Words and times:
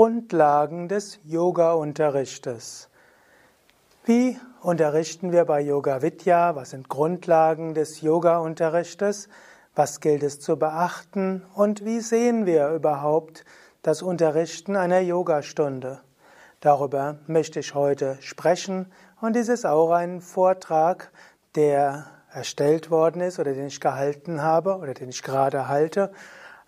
Grundlagen 0.00 0.88
des 0.88 1.18
Yoga-Unterrichtes. 1.24 2.88
Wie 4.06 4.38
unterrichten 4.62 5.30
wir 5.30 5.44
bei 5.44 5.60
Yoga 5.60 6.00
Vidya? 6.00 6.56
Was 6.56 6.70
sind 6.70 6.88
Grundlagen 6.88 7.74
des 7.74 8.00
Yoga-Unterrichtes? 8.00 9.28
Was 9.74 10.00
gilt 10.00 10.22
es 10.22 10.40
zu 10.40 10.58
beachten? 10.58 11.42
Und 11.54 11.84
wie 11.84 12.00
sehen 12.00 12.46
wir 12.46 12.70
überhaupt 12.70 13.44
das 13.82 14.00
Unterrichten 14.00 14.74
einer 14.74 15.00
Yogastunde? 15.00 16.00
Darüber 16.60 17.18
möchte 17.26 17.60
ich 17.60 17.74
heute 17.74 18.16
sprechen 18.22 18.90
und 19.20 19.36
dies 19.36 19.50
ist 19.50 19.66
auch 19.66 19.90
ein 19.90 20.22
Vortrag, 20.22 21.12
der 21.56 22.06
erstellt 22.32 22.90
worden 22.90 23.20
ist 23.20 23.38
oder 23.38 23.52
den 23.52 23.66
ich 23.66 23.82
gehalten 23.82 24.40
habe 24.40 24.78
oder 24.78 24.94
den 24.94 25.10
ich 25.10 25.22
gerade 25.22 25.68
halte 25.68 26.10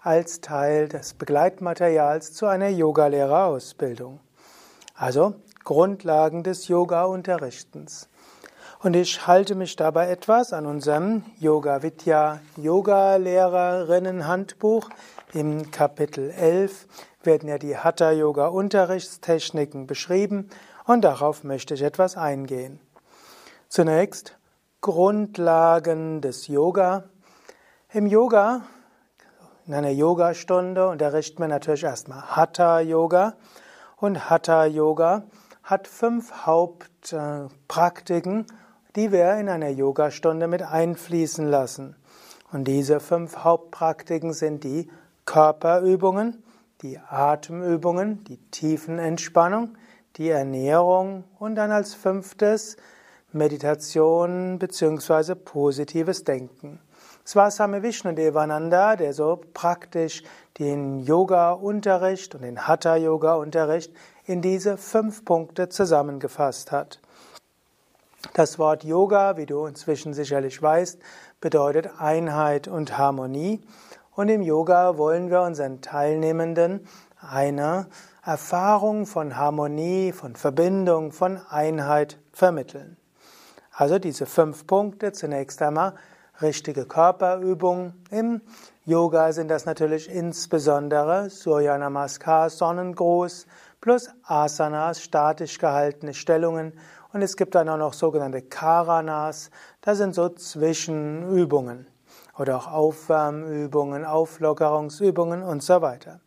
als 0.02 0.40
Teil 0.40 0.88
des 0.88 1.14
Begleitmaterials 1.14 2.32
zu 2.32 2.46
einer 2.46 2.68
Yogalehrerausbildung. 2.68 4.18
Also 4.96 5.34
Grundlagen 5.62 6.42
des 6.42 6.66
Yoga-Unterrichtens. 6.66 8.08
Und 8.80 8.96
ich 8.96 9.28
halte 9.28 9.54
mich 9.54 9.76
dabei 9.76 10.10
etwas 10.10 10.52
an 10.52 10.66
unserem 10.66 11.22
Yoga 11.38 11.84
Vidya 11.84 12.40
Yoga 12.56 13.14
Lehrerinnen 13.14 14.26
Handbuch. 14.26 14.90
Im 15.34 15.70
Kapitel 15.70 16.30
11 16.30 16.88
werden 17.22 17.48
ja 17.48 17.58
die 17.58 17.76
Hatha 17.76 18.10
Yoga 18.10 18.48
Unterrichtstechniken 18.48 19.86
beschrieben 19.86 20.50
und 20.84 21.02
darauf 21.02 21.44
möchte 21.44 21.74
ich 21.74 21.82
etwas 21.82 22.16
eingehen. 22.16 22.80
Zunächst 23.68 24.36
Grundlagen 24.80 26.20
des 26.20 26.48
Yoga. 26.48 27.04
Im 27.92 28.08
Yoga 28.08 28.62
in 29.66 29.74
einer 29.74 29.90
Yogastunde 29.90 30.88
unterrichten 30.88 31.40
wir 31.40 31.48
natürlich 31.48 31.84
erstmal 31.84 32.22
Hatha 32.22 32.80
Yoga. 32.80 33.34
Und 33.96 34.28
Hatha 34.28 34.64
Yoga 34.64 35.22
hat 35.62 35.86
fünf 35.86 36.46
Hauptpraktiken, 36.46 38.46
die 38.96 39.12
wir 39.12 39.36
in 39.36 39.48
einer 39.48 39.68
Yogastunde 39.68 40.48
mit 40.48 40.62
einfließen 40.62 41.48
lassen. 41.48 41.94
Und 42.50 42.64
diese 42.64 42.98
fünf 42.98 43.36
Hauptpraktiken 43.38 44.32
sind 44.32 44.64
die 44.64 44.90
Körperübungen, 45.24 46.42
die 46.82 46.98
Atemübungen, 46.98 48.24
die 48.24 48.38
Tiefenentspannung, 48.50 49.78
die 50.16 50.30
Ernährung 50.30 51.22
und 51.38 51.54
dann 51.54 51.70
als 51.70 51.94
fünftes 51.94 52.76
Meditation 53.30 54.58
bzw. 54.58 55.36
positives 55.36 56.24
Denken. 56.24 56.80
Swami 57.24 57.82
Vishnudevananda, 57.82 58.96
der 58.96 59.12
so 59.12 59.40
praktisch 59.54 60.22
den 60.58 61.00
Yoga-Unterricht 61.00 62.34
und 62.34 62.42
den 62.42 62.66
Hatha-Yoga-Unterricht 62.66 63.92
in 64.26 64.42
diese 64.42 64.76
fünf 64.76 65.24
Punkte 65.24 65.68
zusammengefasst 65.68 66.72
hat. 66.72 67.00
Das 68.34 68.58
Wort 68.58 68.84
Yoga, 68.84 69.36
wie 69.36 69.46
du 69.46 69.66
inzwischen 69.66 70.14
sicherlich 70.14 70.60
weißt, 70.60 70.98
bedeutet 71.40 71.90
Einheit 71.98 72.68
und 72.68 72.96
Harmonie. 72.96 73.60
Und 74.14 74.28
im 74.28 74.42
Yoga 74.42 74.96
wollen 74.96 75.30
wir 75.30 75.42
unseren 75.42 75.80
Teilnehmenden 75.80 76.86
eine 77.20 77.86
Erfahrung 78.24 79.06
von 79.06 79.36
Harmonie, 79.36 80.12
von 80.12 80.36
Verbindung, 80.36 81.12
von 81.12 81.40
Einheit 81.48 82.18
vermitteln. 82.32 82.96
Also 83.72 83.98
diese 83.98 84.26
fünf 84.26 84.66
Punkte 84.66 85.12
zunächst 85.12 85.60
einmal 85.62 85.94
richtige 86.40 86.86
Körperübung. 86.86 87.94
Im 88.10 88.40
Yoga 88.84 89.32
sind 89.32 89.48
das 89.48 89.66
natürlich 89.66 90.08
insbesondere 90.08 91.30
Surya 91.30 91.76
Namaskar, 91.78 92.50
Sonnengruß, 92.50 93.46
plus 93.80 94.08
Asanas, 94.24 95.02
statisch 95.02 95.58
gehaltene 95.58 96.14
Stellungen. 96.14 96.72
Und 97.12 97.22
es 97.22 97.36
gibt 97.36 97.54
dann 97.54 97.68
auch 97.68 97.76
noch 97.76 97.92
sogenannte 97.92 98.40
Karanas, 98.42 99.50
das 99.82 99.98
sind 99.98 100.14
so 100.14 100.30
Zwischenübungen. 100.30 101.86
Oder 102.38 102.56
auch 102.56 102.72
Aufwärmübungen, 102.72 104.06
Auflockerungsübungen 104.06 105.42
und 105.42 105.62
so 105.62 105.82
weiter. 105.82 106.20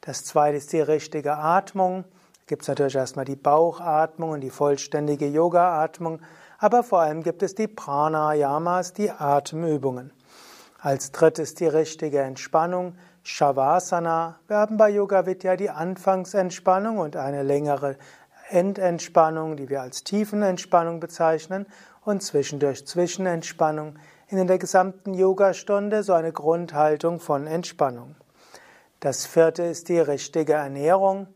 Das 0.00 0.24
zweite 0.24 0.56
ist 0.56 0.72
die 0.72 0.80
richtige 0.80 1.36
Atmung. 1.36 2.02
Da 2.02 2.44
gibt 2.46 2.62
es 2.62 2.68
natürlich 2.68 2.96
erstmal 2.96 3.24
die 3.24 3.36
Bauchatmung 3.36 4.30
und 4.30 4.40
die 4.40 4.50
vollständige 4.50 5.28
Yoga-Atmung 5.28 6.20
aber 6.58 6.82
vor 6.82 7.00
allem 7.00 7.22
gibt 7.22 7.42
es 7.42 7.54
die 7.54 7.68
Pranayamas, 7.68 8.92
die 8.92 9.10
Atemübungen. 9.10 10.12
Als 10.80 11.12
drittes 11.12 11.54
die 11.54 11.66
richtige 11.66 12.20
Entspannung, 12.20 12.94
Shavasana. 13.22 14.38
Wir 14.46 14.56
haben 14.56 14.76
bei 14.76 14.90
Yoga 14.90 15.26
Vidya 15.26 15.56
die 15.56 15.70
Anfangsentspannung 15.70 16.98
und 16.98 17.16
eine 17.16 17.42
längere 17.42 17.96
Endentspannung, 18.48 19.56
die 19.56 19.68
wir 19.68 19.82
als 19.82 20.04
Tiefenentspannung 20.04 21.00
bezeichnen, 21.00 21.66
und 22.04 22.22
zwischendurch 22.22 22.86
Zwischenentspannung. 22.86 23.96
In 24.28 24.46
der 24.46 24.58
gesamten 24.58 25.14
Yogastunde 25.14 26.02
so 26.02 26.14
eine 26.14 26.32
Grundhaltung 26.32 27.20
von 27.20 27.46
Entspannung. 27.46 28.16
Das 29.00 29.26
vierte 29.26 29.64
ist 29.64 29.88
die 29.88 30.00
richtige 30.00 30.54
Ernährung. 30.54 31.28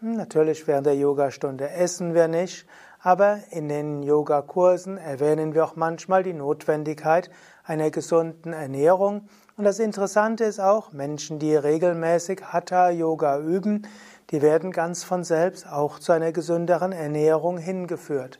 Hm, 0.00 0.16
natürlich 0.16 0.66
während 0.66 0.86
der 0.86 0.96
Yogastunde 0.96 1.70
essen 1.70 2.14
wir 2.14 2.28
nicht, 2.28 2.66
aber 3.02 3.38
in 3.50 3.68
den 3.68 4.02
Yogakursen 4.02 4.98
erwähnen 4.98 5.54
wir 5.54 5.64
auch 5.64 5.76
manchmal 5.76 6.22
die 6.22 6.34
Notwendigkeit 6.34 7.30
einer 7.64 7.90
gesunden 7.90 8.52
Ernährung. 8.52 9.28
Und 9.56 9.64
das 9.64 9.78
Interessante 9.78 10.44
ist 10.44 10.60
auch, 10.60 10.92
Menschen, 10.92 11.38
die 11.38 11.56
regelmäßig 11.56 12.42
Hatha-Yoga 12.44 13.38
üben, 13.38 13.86
die 14.30 14.42
werden 14.42 14.70
ganz 14.70 15.02
von 15.02 15.24
selbst 15.24 15.66
auch 15.66 15.98
zu 15.98 16.12
einer 16.12 16.32
gesünderen 16.32 16.92
Ernährung 16.92 17.58
hingeführt. 17.58 18.38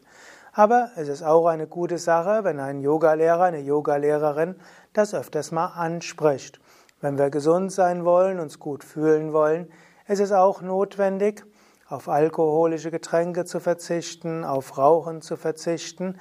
Aber 0.53 0.91
es 0.97 1.09
ist 1.09 1.22
auch 1.22 1.47
eine 1.47 1.66
gute 1.66 1.99
Sache, 1.99 2.44
wenn 2.44 2.60
ein 2.60 2.81
Yogalehrer, 2.81 3.44
eine 3.44 3.60
Yogalehrerin 3.60 4.56
das 4.93 5.15
öfters 5.15 5.53
mal 5.53 5.66
anspricht. 5.69 6.60
Wenn 7.00 7.19
wir 7.19 7.31
gesund 7.31 7.72
sein 7.72 8.04
wollen, 8.04 8.41
uns 8.41 8.59
gut 8.59 8.84
fühlen 8.84 9.32
wollen, 9.32 9.70
ist 10.06 10.20
es 10.20 10.32
auch 10.32 10.60
notwendig, 10.60 11.44
auf 11.91 12.09
alkoholische 12.09 12.91
Getränke 12.91 13.45
zu 13.45 13.59
verzichten, 13.61 14.45
auf 14.45 14.78
Rauchen 14.78 15.23
zu 15.23 15.37
verzichten. 15.37 16.19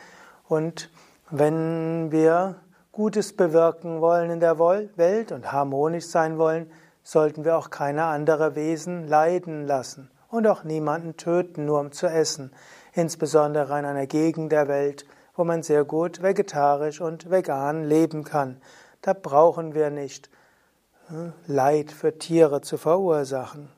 Und 0.47 0.89
wenn 1.29 2.11
wir 2.11 2.55
Gutes 2.91 3.35
bewirken 3.35 4.01
wollen 4.01 4.31
in 4.31 4.39
der 4.39 4.57
Welt 4.57 5.31
und 5.31 5.51
harmonisch 5.51 6.07
sein 6.07 6.39
wollen, 6.39 6.71
sollten 7.03 7.45
wir 7.45 7.55
auch 7.55 7.69
keine 7.69 8.05
andere 8.05 8.55
Wesen 8.55 9.07
leiden 9.07 9.65
lassen 9.67 10.09
und 10.29 10.47
auch 10.47 10.63
niemanden 10.63 11.17
töten, 11.17 11.65
nur 11.65 11.79
um 11.79 11.91
zu 11.91 12.07
essen, 12.07 12.51
insbesondere 12.93 13.77
in 13.77 13.85
einer 13.85 14.07
Gegend 14.07 14.51
der 14.51 14.67
Welt, 14.67 15.05
wo 15.35 15.43
man 15.43 15.61
sehr 15.61 15.85
gut 15.85 16.21
vegetarisch 16.23 16.99
und 16.99 17.29
vegan 17.29 17.83
leben 17.83 18.23
kann. 18.23 18.59
Da 19.01 19.13
brauchen 19.13 19.75
wir 19.75 19.91
nicht 19.91 20.29
hm, 21.07 21.33
Leid 21.45 21.91
für 21.91 22.17
Tiere 22.17 22.61
zu 22.61 22.77
verursachen. 22.77 23.69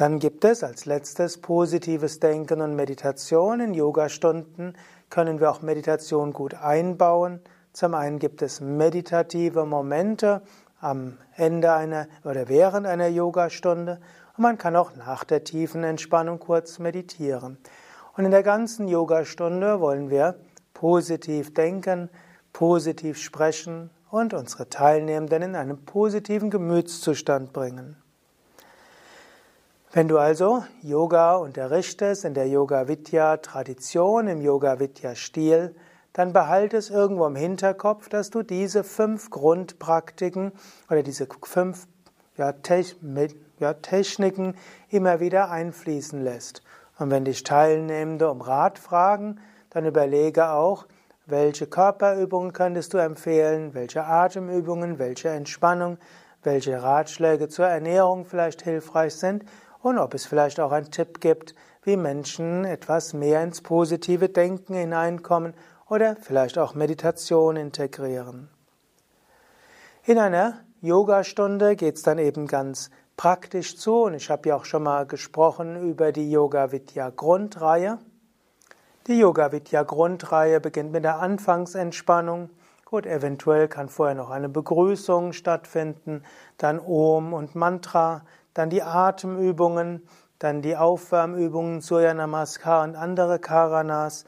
Dann 0.00 0.18
gibt 0.18 0.46
es 0.46 0.64
als 0.64 0.86
letztes 0.86 1.36
positives 1.42 2.20
Denken 2.20 2.62
und 2.62 2.74
Meditation. 2.74 3.60
In 3.60 3.74
Yogastunden 3.74 4.74
können 5.10 5.40
wir 5.40 5.50
auch 5.50 5.60
Meditation 5.60 6.32
gut 6.32 6.54
einbauen. 6.54 7.40
Zum 7.74 7.92
einen 7.92 8.18
gibt 8.18 8.40
es 8.40 8.62
meditative 8.62 9.66
Momente 9.66 10.40
am 10.80 11.18
Ende 11.36 11.74
einer 11.74 12.08
oder 12.24 12.48
während 12.48 12.86
einer 12.86 13.08
Yogastunde 13.08 14.00
und 14.38 14.42
man 14.42 14.56
kann 14.56 14.74
auch 14.74 14.96
nach 14.96 15.22
der 15.22 15.44
tiefen 15.44 15.84
Entspannung 15.84 16.38
kurz 16.38 16.78
meditieren. 16.78 17.58
Und 18.16 18.24
in 18.24 18.30
der 18.30 18.42
ganzen 18.42 18.88
Yogastunde 18.88 19.80
wollen 19.80 20.08
wir 20.08 20.36
positiv 20.72 21.52
denken, 21.52 22.08
positiv 22.54 23.18
sprechen 23.18 23.90
und 24.10 24.32
unsere 24.32 24.70
Teilnehmenden 24.70 25.42
in 25.42 25.56
einen 25.56 25.84
positiven 25.84 26.48
Gemütszustand 26.48 27.52
bringen. 27.52 27.99
Wenn 29.92 30.06
du 30.06 30.18
also 30.18 30.62
Yoga 30.82 31.34
unterrichtest 31.34 32.24
in 32.24 32.32
der 32.32 32.46
Yoga 32.46 32.86
Vidya 32.86 33.38
Tradition, 33.38 34.28
im 34.28 34.40
Yoga 34.40 34.78
Vidya 34.78 35.16
Stil, 35.16 35.74
dann 36.12 36.32
behalte 36.32 36.76
es 36.76 36.90
irgendwo 36.90 37.26
im 37.26 37.34
Hinterkopf, 37.34 38.08
dass 38.08 38.30
du 38.30 38.44
diese 38.44 38.84
fünf 38.84 39.30
Grundpraktiken 39.30 40.52
oder 40.88 41.02
diese 41.02 41.26
fünf 41.42 41.88
ja, 42.36 42.52
Techniken 43.72 44.54
immer 44.90 45.18
wieder 45.18 45.50
einfließen 45.50 46.22
lässt. 46.22 46.62
Und 47.00 47.10
wenn 47.10 47.24
dich 47.24 47.42
Teilnehmende 47.42 48.30
um 48.30 48.42
Rat 48.42 48.78
fragen, 48.78 49.40
dann 49.70 49.86
überlege 49.86 50.50
auch, 50.50 50.86
welche 51.26 51.66
Körperübungen 51.66 52.52
könntest 52.52 52.94
du 52.94 52.98
empfehlen, 52.98 53.74
welche 53.74 54.04
Atemübungen, 54.04 55.00
welche 55.00 55.30
Entspannung, 55.30 55.98
welche 56.44 56.80
Ratschläge 56.80 57.48
zur 57.48 57.66
Ernährung 57.66 58.24
vielleicht 58.24 58.62
hilfreich 58.62 59.16
sind 59.16 59.44
und 59.82 59.98
ob 59.98 60.14
es 60.14 60.26
vielleicht 60.26 60.60
auch 60.60 60.72
einen 60.72 60.90
Tipp 60.90 61.20
gibt, 61.20 61.54
wie 61.82 61.96
Menschen 61.96 62.64
etwas 62.64 63.14
mehr 63.14 63.42
ins 63.42 63.60
positive 63.62 64.28
Denken 64.28 64.74
hineinkommen 64.74 65.54
oder 65.88 66.16
vielleicht 66.16 66.58
auch 66.58 66.74
Meditation 66.74 67.56
integrieren. 67.56 68.48
In 70.04 70.18
einer 70.18 70.60
Yogastunde 70.82 71.76
geht 71.76 71.96
es 71.96 72.02
dann 72.02 72.18
eben 72.18 72.46
ganz 72.46 72.90
praktisch 73.16 73.76
zu 73.76 74.04
und 74.04 74.14
ich 74.14 74.30
habe 74.30 74.48
ja 74.48 74.56
auch 74.56 74.64
schon 74.64 74.82
mal 74.82 75.06
gesprochen 75.06 75.88
über 75.88 76.12
die 76.12 76.30
Yoga 76.30 76.72
Vidya 76.72 77.10
Grundreihe. 77.10 77.98
Die 79.06 79.18
Yoga 79.18 79.52
Vidya 79.52 79.82
Grundreihe 79.82 80.60
beginnt 80.60 80.92
mit 80.92 81.04
der 81.04 81.18
Anfangsentspannung. 81.18 82.50
Gut, 82.86 83.06
eventuell 83.06 83.68
kann 83.68 83.88
vorher 83.88 84.14
noch 84.14 84.30
eine 84.30 84.48
Begrüßung 84.48 85.32
stattfinden, 85.32 86.24
dann 86.56 86.80
Om 86.80 87.34
und 87.34 87.54
Mantra, 87.54 88.22
dann 88.54 88.70
die 88.70 88.82
Atemübungen, 88.82 90.06
dann 90.38 90.62
die 90.62 90.76
Aufwärmübungen 90.76 91.80
Surya 91.80 92.14
Namaskar 92.14 92.84
und 92.84 92.96
andere 92.96 93.38
Karanas, 93.38 94.24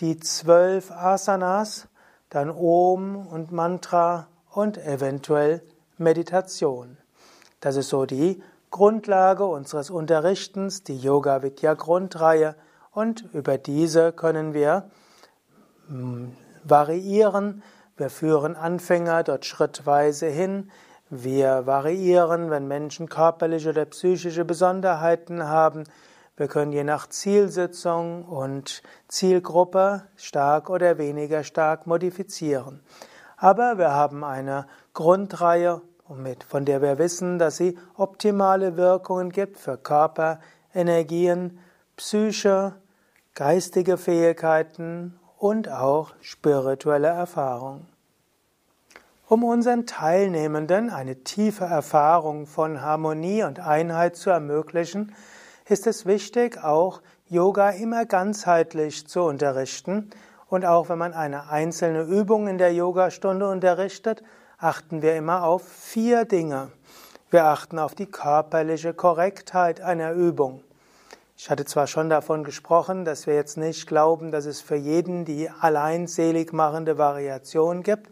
die 0.00 0.18
zwölf 0.18 0.90
Asanas, 0.90 1.88
dann 2.28 2.50
Om 2.50 3.26
und 3.26 3.52
Mantra 3.52 4.26
und 4.50 4.78
eventuell 4.78 5.62
Meditation. 5.98 6.96
Das 7.60 7.76
ist 7.76 7.90
so 7.90 8.06
die 8.06 8.42
Grundlage 8.70 9.44
unseres 9.44 9.90
Unterrichtens, 9.90 10.82
die 10.82 10.98
Yoga 10.98 11.42
Vidya 11.42 11.74
Grundreihe 11.74 12.56
und 12.90 13.28
über 13.32 13.58
diese 13.58 14.12
können 14.12 14.54
wir 14.54 14.90
hm, 15.88 16.36
variieren. 16.64 17.62
Wir 17.96 18.10
führen 18.10 18.56
Anfänger 18.56 19.22
dort 19.22 19.44
schrittweise 19.44 20.26
hin. 20.26 20.70
Wir 21.14 21.66
variieren, 21.66 22.48
wenn 22.48 22.66
Menschen 22.66 23.06
körperliche 23.06 23.68
oder 23.68 23.84
psychische 23.84 24.46
Besonderheiten 24.46 25.46
haben. 25.46 25.84
Wir 26.38 26.48
können 26.48 26.72
je 26.72 26.84
nach 26.84 27.06
Zielsitzung 27.06 28.24
und 28.24 28.82
Zielgruppe 29.08 30.04
stark 30.16 30.70
oder 30.70 30.96
weniger 30.96 31.44
stark 31.44 31.86
modifizieren. 31.86 32.80
Aber 33.36 33.76
wir 33.76 33.90
haben 33.90 34.24
eine 34.24 34.66
Grundreihe, 34.94 35.82
von 36.48 36.64
der 36.64 36.80
wir 36.80 36.96
wissen, 36.96 37.38
dass 37.38 37.58
sie 37.58 37.78
optimale 37.98 38.78
Wirkungen 38.78 39.28
gibt 39.32 39.58
für 39.58 39.76
Körper, 39.76 40.40
Energien, 40.72 41.58
Psyche, 41.94 42.72
geistige 43.34 43.98
Fähigkeiten 43.98 45.20
und 45.36 45.68
auch 45.68 46.14
spirituelle 46.22 47.08
Erfahrung. 47.08 47.91
Um 49.32 49.44
unseren 49.44 49.86
Teilnehmenden 49.86 50.90
eine 50.90 51.24
tiefe 51.24 51.64
Erfahrung 51.64 52.46
von 52.46 52.82
Harmonie 52.82 53.44
und 53.44 53.60
Einheit 53.60 54.14
zu 54.14 54.28
ermöglichen, 54.28 55.14
ist 55.66 55.86
es 55.86 56.04
wichtig, 56.04 56.62
auch 56.62 57.00
Yoga 57.30 57.70
immer 57.70 58.04
ganzheitlich 58.04 59.08
zu 59.08 59.22
unterrichten. 59.22 60.10
Und 60.50 60.66
auch 60.66 60.90
wenn 60.90 60.98
man 60.98 61.14
eine 61.14 61.48
einzelne 61.48 62.02
Übung 62.02 62.46
in 62.46 62.58
der 62.58 62.74
Yogastunde 62.74 63.48
unterrichtet, 63.48 64.22
achten 64.58 65.00
wir 65.00 65.16
immer 65.16 65.44
auf 65.44 65.66
vier 65.66 66.26
Dinge. 66.26 66.68
Wir 67.30 67.46
achten 67.46 67.78
auf 67.78 67.94
die 67.94 68.10
körperliche 68.10 68.92
Korrektheit 68.92 69.80
einer 69.80 70.12
Übung. 70.12 70.62
Ich 71.38 71.48
hatte 71.48 71.64
zwar 71.64 71.86
schon 71.86 72.10
davon 72.10 72.44
gesprochen, 72.44 73.06
dass 73.06 73.26
wir 73.26 73.34
jetzt 73.34 73.56
nicht 73.56 73.86
glauben, 73.86 74.30
dass 74.30 74.44
es 74.44 74.60
für 74.60 74.76
jeden 74.76 75.24
die 75.24 75.48
alleinselig 75.48 76.52
machende 76.52 76.98
Variation 76.98 77.82
gibt 77.82 78.10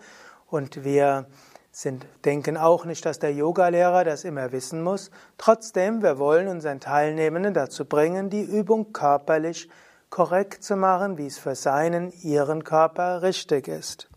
und 0.50 0.84
wir 0.84 1.26
sind, 1.72 2.04
denken 2.24 2.56
auch 2.56 2.84
nicht, 2.84 3.06
dass 3.06 3.18
der 3.18 3.32
Yogalehrer 3.32 4.04
das 4.04 4.24
immer 4.24 4.52
wissen 4.52 4.82
muss. 4.82 5.10
Trotzdem, 5.38 6.02
wir 6.02 6.18
wollen 6.18 6.48
unseren 6.48 6.80
Teilnehmenden 6.80 7.54
dazu 7.54 7.84
bringen, 7.84 8.28
die 8.28 8.42
Übung 8.42 8.92
körperlich 8.92 9.68
korrekt 10.10 10.64
zu 10.64 10.76
machen, 10.76 11.16
wie 11.16 11.26
es 11.26 11.38
für 11.38 11.54
seinen, 11.54 12.12
ihren 12.22 12.64
Körper 12.64 13.22
richtig 13.22 13.68
ist. 13.68 14.08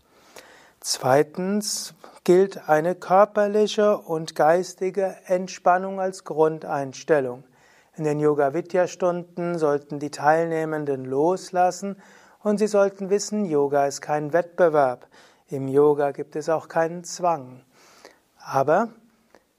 Zweitens 0.80 1.94
gilt 2.24 2.68
eine 2.68 2.94
körperliche 2.94 3.98
und 3.98 4.34
geistige 4.34 5.16
Entspannung 5.26 6.00
als 6.00 6.24
Grundeinstellung. 6.24 7.44
In 7.96 8.04
den 8.04 8.18
Yoga-Vidya-Stunden 8.18 9.56
sollten 9.58 10.00
die 10.00 10.10
Teilnehmenden 10.10 11.04
loslassen 11.04 11.96
und 12.42 12.58
sie 12.58 12.66
sollten 12.66 13.08
wissen, 13.08 13.44
Yoga 13.44 13.86
ist 13.86 14.00
kein 14.00 14.32
Wettbewerb. 14.32 15.06
Im 15.48 15.68
Yoga 15.68 16.12
gibt 16.12 16.36
es 16.36 16.48
auch 16.48 16.68
keinen 16.68 17.04
Zwang. 17.04 17.62
Aber 18.38 18.88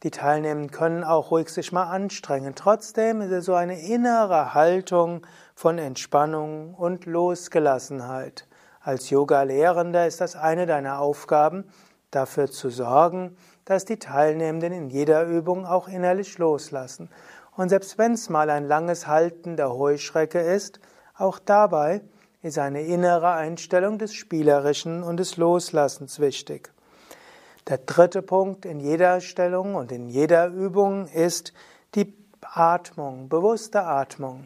die 0.01 0.09
Teilnehmenden 0.09 0.71
können 0.71 1.03
auch 1.03 1.29
ruhig 1.29 1.49
sich 1.49 1.71
mal 1.71 1.83
anstrengen. 1.83 2.55
Trotzdem 2.55 3.21
ist 3.21 3.31
es 3.31 3.45
so 3.45 3.53
eine 3.53 3.79
innere 3.79 4.55
Haltung 4.55 5.25
von 5.53 5.77
Entspannung 5.77 6.73
und 6.73 7.05
Losgelassenheit. 7.05 8.47
Als 8.81 9.11
Yoga-Lehrender 9.11 10.07
ist 10.07 10.21
das 10.21 10.35
eine 10.35 10.65
deiner 10.65 10.99
Aufgaben, 10.99 11.65
dafür 12.09 12.49
zu 12.49 12.69
sorgen, 12.69 13.37
dass 13.65 13.85
die 13.85 13.99
Teilnehmenden 13.99 14.73
in 14.73 14.89
jeder 14.89 15.25
Übung 15.25 15.67
auch 15.67 15.87
innerlich 15.87 16.39
loslassen. 16.39 17.09
Und 17.55 17.69
selbst 17.69 17.99
wenn 17.99 18.13
es 18.13 18.29
mal 18.29 18.49
ein 18.49 18.67
langes 18.67 19.05
Halten 19.05 19.55
der 19.55 19.71
Heuschrecke 19.71 20.39
ist, 20.39 20.79
auch 21.15 21.37
dabei 21.37 22.01
ist 22.45 22.59
eine 22.59 22.81
innere 22.81 23.31
Einstellung 23.31 23.97
des 23.97 24.13
Spielerischen 24.13 25.01
und 25.01 25.17
des 25.17 25.35
Loslassens 25.35 26.19
wichtig. 26.19 26.71
Der 27.67 27.79
dritte 27.79 28.21
Punkt 28.21 28.65
in 28.65 28.79
jeder 28.79 29.19
Stellung 29.19 29.73
und 29.73 29.91
in 29.91 30.09
jeder 30.09 30.49
Übung 30.49 31.07
ist 31.07 31.53
die 31.95 32.13
Atmung, 32.43 33.29
bewusste 33.29 33.81
Atmung. 33.81 34.45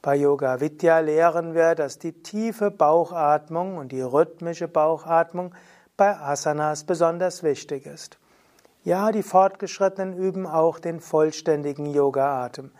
Bei 0.00 0.14
Yoga 0.14 0.60
Vidya 0.60 1.00
lehren 1.00 1.54
wir, 1.54 1.74
dass 1.74 1.98
die 1.98 2.22
tiefe 2.22 2.70
Bauchatmung 2.70 3.78
und 3.78 3.90
die 3.90 4.00
rhythmische 4.00 4.68
Bauchatmung 4.68 5.52
bei 5.96 6.16
Asanas 6.16 6.84
besonders 6.84 7.42
wichtig 7.42 7.84
ist. 7.84 8.18
Ja, 8.84 9.10
die 9.10 9.24
Fortgeschrittenen 9.24 10.16
üben 10.16 10.46
auch 10.46 10.78
den 10.78 11.00
vollständigen 11.00 11.86
Yoga-Atem. 11.86 12.70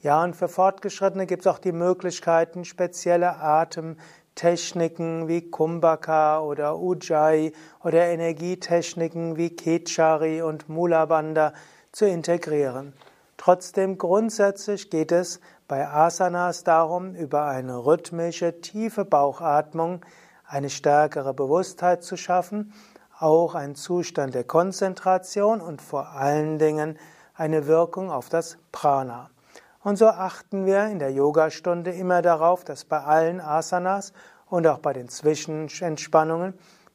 Ja, 0.00 0.22
und 0.22 0.36
für 0.36 0.46
Fortgeschrittene 0.46 1.26
gibt 1.26 1.42
es 1.42 1.48
auch 1.48 1.58
die 1.58 1.72
Möglichkeiten, 1.72 2.64
spezielle 2.64 3.40
Atemtechniken 4.38 5.26
wie 5.26 5.50
Kumbhaka 5.50 6.40
oder 6.40 6.78
Ujjayi 6.78 7.52
oder 7.82 8.06
Energietechniken 8.06 9.36
wie 9.36 9.50
Kechari 9.50 10.42
und 10.42 10.68
Mulabandha 10.68 11.52
zu 11.90 12.06
integrieren. 12.06 12.92
Trotzdem 13.36 13.98
grundsätzlich 13.98 14.90
geht 14.90 15.10
es 15.10 15.40
bei 15.66 15.88
Asanas 15.88 16.62
darum, 16.62 17.16
über 17.16 17.46
eine 17.46 17.84
rhythmische, 17.84 18.60
tiefe 18.60 19.04
Bauchatmung 19.04 20.06
eine 20.46 20.70
stärkere 20.70 21.34
Bewusstheit 21.34 22.04
zu 22.04 22.16
schaffen, 22.16 22.72
auch 23.18 23.56
ein 23.56 23.74
Zustand 23.74 24.34
der 24.34 24.44
Konzentration 24.44 25.60
und 25.60 25.82
vor 25.82 26.10
allen 26.10 26.60
Dingen 26.60 26.96
eine 27.34 27.66
Wirkung 27.66 28.12
auf 28.12 28.28
das 28.28 28.56
Prana. 28.70 29.30
Und 29.88 29.96
so 29.96 30.08
achten 30.08 30.66
wir 30.66 30.84
in 30.88 30.98
der 30.98 31.12
Yogastunde 31.12 31.92
immer 31.92 32.20
darauf, 32.20 32.62
dass 32.62 32.84
bei 32.84 33.00
allen 33.00 33.40
Asanas 33.40 34.12
und 34.50 34.66
auch 34.66 34.80
bei 34.80 34.92
den 34.92 35.08
Zwischenentspannungen 35.08 36.52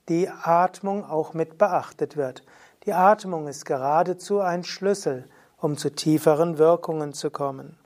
die 0.10 0.30
Atmung 0.30 1.04
auch 1.04 1.34
mit 1.34 1.58
beachtet 1.58 2.18
wird. 2.18 2.44
Die 2.86 2.94
Atmung 2.94 3.48
ist 3.48 3.66
geradezu 3.66 4.42
ein 4.42 4.64
Schlüssel, 4.64 5.28
um 5.58 5.76
zu 5.76 5.90
tieferen 5.90 6.60
Wirkungen 6.60 7.14
zu 7.14 7.32
kommen. 7.32 7.80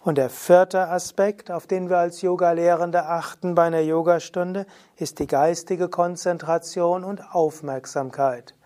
Und 0.00 0.18
der 0.18 0.28
vierte 0.28 0.88
Aspekt, 0.88 1.52
auf 1.52 1.68
den 1.68 1.88
wir 1.88 1.98
als 1.98 2.20
Yogalehrende 2.20 3.06
achten 3.06 3.54
bei 3.54 3.66
einer 3.66 3.78
Yogastunde, 3.78 4.66
ist 4.96 5.20
die 5.20 5.28
geistige 5.28 5.88
Konzentration 5.88 7.04
und 7.04 7.32
Aufmerksamkeit. 7.32 8.56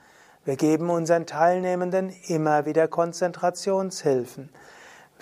Wir 0.47 0.57
geben 0.57 0.89
unseren 0.89 1.27
Teilnehmenden 1.27 2.15
immer 2.29 2.65
wieder 2.65 2.89
Konzentrationshilfen. 2.89 4.49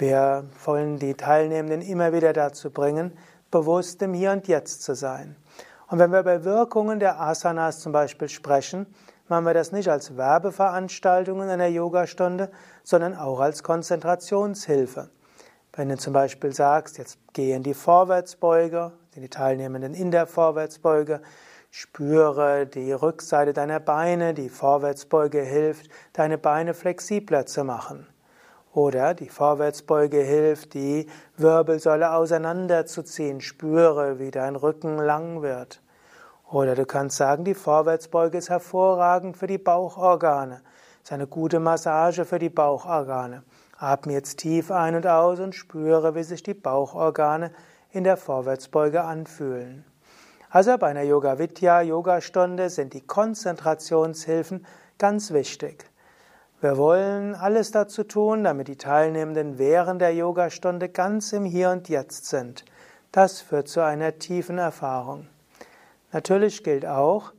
Wir 0.03 0.43
wollen 0.65 0.99
die 0.99 1.15
Teilnehmenden 1.15 1.81
immer 1.81 2.13
wieder 2.13 2.33
dazu 2.33 2.73
bringen, 2.73 3.17
bewusst 3.53 4.03
im 4.03 4.15
Hier 4.15 4.33
und 4.33 4.49
Jetzt 4.49 4.83
zu 4.83 4.97
sein. 4.97 5.37
Und 5.87 6.01
wenn 6.01 6.11
wir 6.11 6.19
über 6.19 6.43
Wirkungen 6.43 6.99
der 6.99 7.21
Asanas 7.21 7.79
zum 7.79 7.93
Beispiel 7.93 8.29
sprechen, 8.29 8.93
machen 9.29 9.45
wir 9.45 9.55
das 9.55 9.71
nicht 9.71 9.89
als 9.89 10.17
Werbeveranstaltung 10.17 11.41
in 11.43 11.49
einer 11.49 11.69
Yogastunde, 11.69 12.51
sondern 12.83 13.15
auch 13.15 13.39
als 13.39 13.63
Konzentrationshilfe. 13.63 15.09
Wenn 15.73 15.89
du 15.89 15.97
zum 15.97 16.15
Beispiel 16.15 16.53
sagst, 16.53 16.99
jetzt 16.99 17.21
geh 17.33 17.53
in 17.53 17.63
die 17.63 17.73
Vorwärtsbeuge, 17.73 18.91
die 19.15 19.29
Teilnehmenden 19.29 19.95
in 19.95 20.11
der 20.11 20.27
Vorwärtsbeuge, 20.27 21.23
spüre 21.71 22.67
die 22.67 22.91
Rückseite 22.91 23.53
deiner 23.53 23.79
Beine, 23.79 24.35
die 24.35 24.49
Vorwärtsbeuge 24.49 25.43
hilft, 25.43 25.89
deine 26.13 26.39
Beine 26.39 26.75
flexibler 26.75 27.47
zu 27.47 27.63
machen. 27.63 28.09
Oder 28.75 29.13
die 29.13 29.29
Vorwärtsbeuge 29.29 30.23
hilft, 30.23 30.73
die 30.73 31.07
Wirbelsäule 31.37 32.13
auseinanderzuziehen. 32.13 33.43
Spüre, 33.43 34.19
wie 34.19 34.31
dein 34.31 34.57
Rücken 34.57 34.97
lang 34.97 35.43
wird. 35.43 35.83
Oder 36.51 36.75
du 36.75 36.87
kannst 36.87 37.19
sagen, 37.19 37.45
die 37.45 37.55
Vorwärtsbeuge 37.55 38.39
ist 38.39 38.49
hervorragend 38.49 39.37
für 39.37 39.47
die 39.47 39.59
Bauchorgane. 39.59 40.63
Ist 41.03 41.13
eine 41.13 41.27
gute 41.27 41.61
Massage 41.61 42.25
für 42.25 42.39
die 42.39 42.49
Bauchorgane. 42.49 43.43
Atme 43.79 44.15
jetzt 44.15 44.39
tief 44.39 44.71
ein 44.71 44.95
und 44.95 45.07
aus 45.07 45.41
und 45.41 45.55
spüre, 45.55 46.15
wie 46.15 46.23
sich 46.23 46.43
die 46.43 46.55
Bauchorgane 46.55 47.51
in 47.91 48.05
der 48.05 48.17
Vorwärtsbeuge 48.17 49.03
anfühlen. 49.03 49.85
Also 50.49 50.79
bei 50.79 50.89
einer 50.89 51.03
Yoga 51.03 51.39
Vidya 51.39 51.83
Yogastunde 51.83 52.71
sind 52.71 52.95
die 52.95 53.01
Konzentrationshilfen 53.01 54.67
ganz 54.99 55.33
wichtig. 55.33 55.92
Wir 56.63 56.77
wollen 56.77 57.35
alles 57.35 57.73
dazu 57.73 58.05
tun, 58.05 58.45
damit 58.45 58.69
die 58.69 58.77
Teilnehmenden 58.77 59.59
während 59.59 60.01
der 60.01 60.15
Yogastunde 60.15 60.89
ganz 60.89 61.33
im 61.33 61.45
Hier 61.45 61.71
und 61.71 61.89
Jetzt 61.89 62.27
sind. 62.27 62.65
Das 63.11 63.41
führt 63.41 63.67
zu 63.67 63.81
einer 63.81 64.21
tiefen 64.21 64.59
Erfahrung. 64.59 65.27
Natürlich 66.13 66.63
gilt 66.63 66.87
auch, 66.87 67.33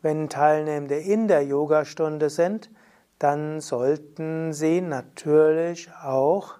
wenn 0.00 0.30
Teilnehmende 0.30 0.96
in 0.96 1.28
der 1.28 1.44
Yogastunde 1.44 2.30
sind, 2.30 2.70
dann 3.18 3.60
sollten 3.60 4.54
sie 4.54 4.80
natürlich 4.80 5.90
auch 6.02 6.54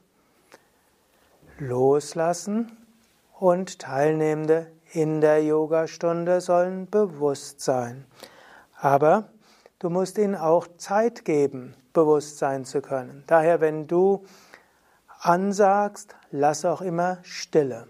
loslassen 1.58 2.76
und 3.38 3.78
Teilnehmende 3.78 4.66
in 4.92 5.22
der 5.22 5.42
Yogastunde 5.42 6.42
sollen 6.42 6.86
bewusst 6.86 7.62
sein. 7.62 8.04
Aber 8.78 9.30
du 9.80 9.90
musst 9.90 10.16
ihnen 10.18 10.36
auch 10.36 10.68
Zeit 10.76 11.24
geben, 11.24 11.74
bewusst 11.92 12.38
sein 12.38 12.64
zu 12.64 12.80
können. 12.80 13.24
Daher, 13.26 13.60
wenn 13.60 13.88
du 13.88 14.24
ansagst, 15.18 16.14
lass 16.30 16.64
auch 16.64 16.80
immer 16.80 17.18
Stille. 17.22 17.88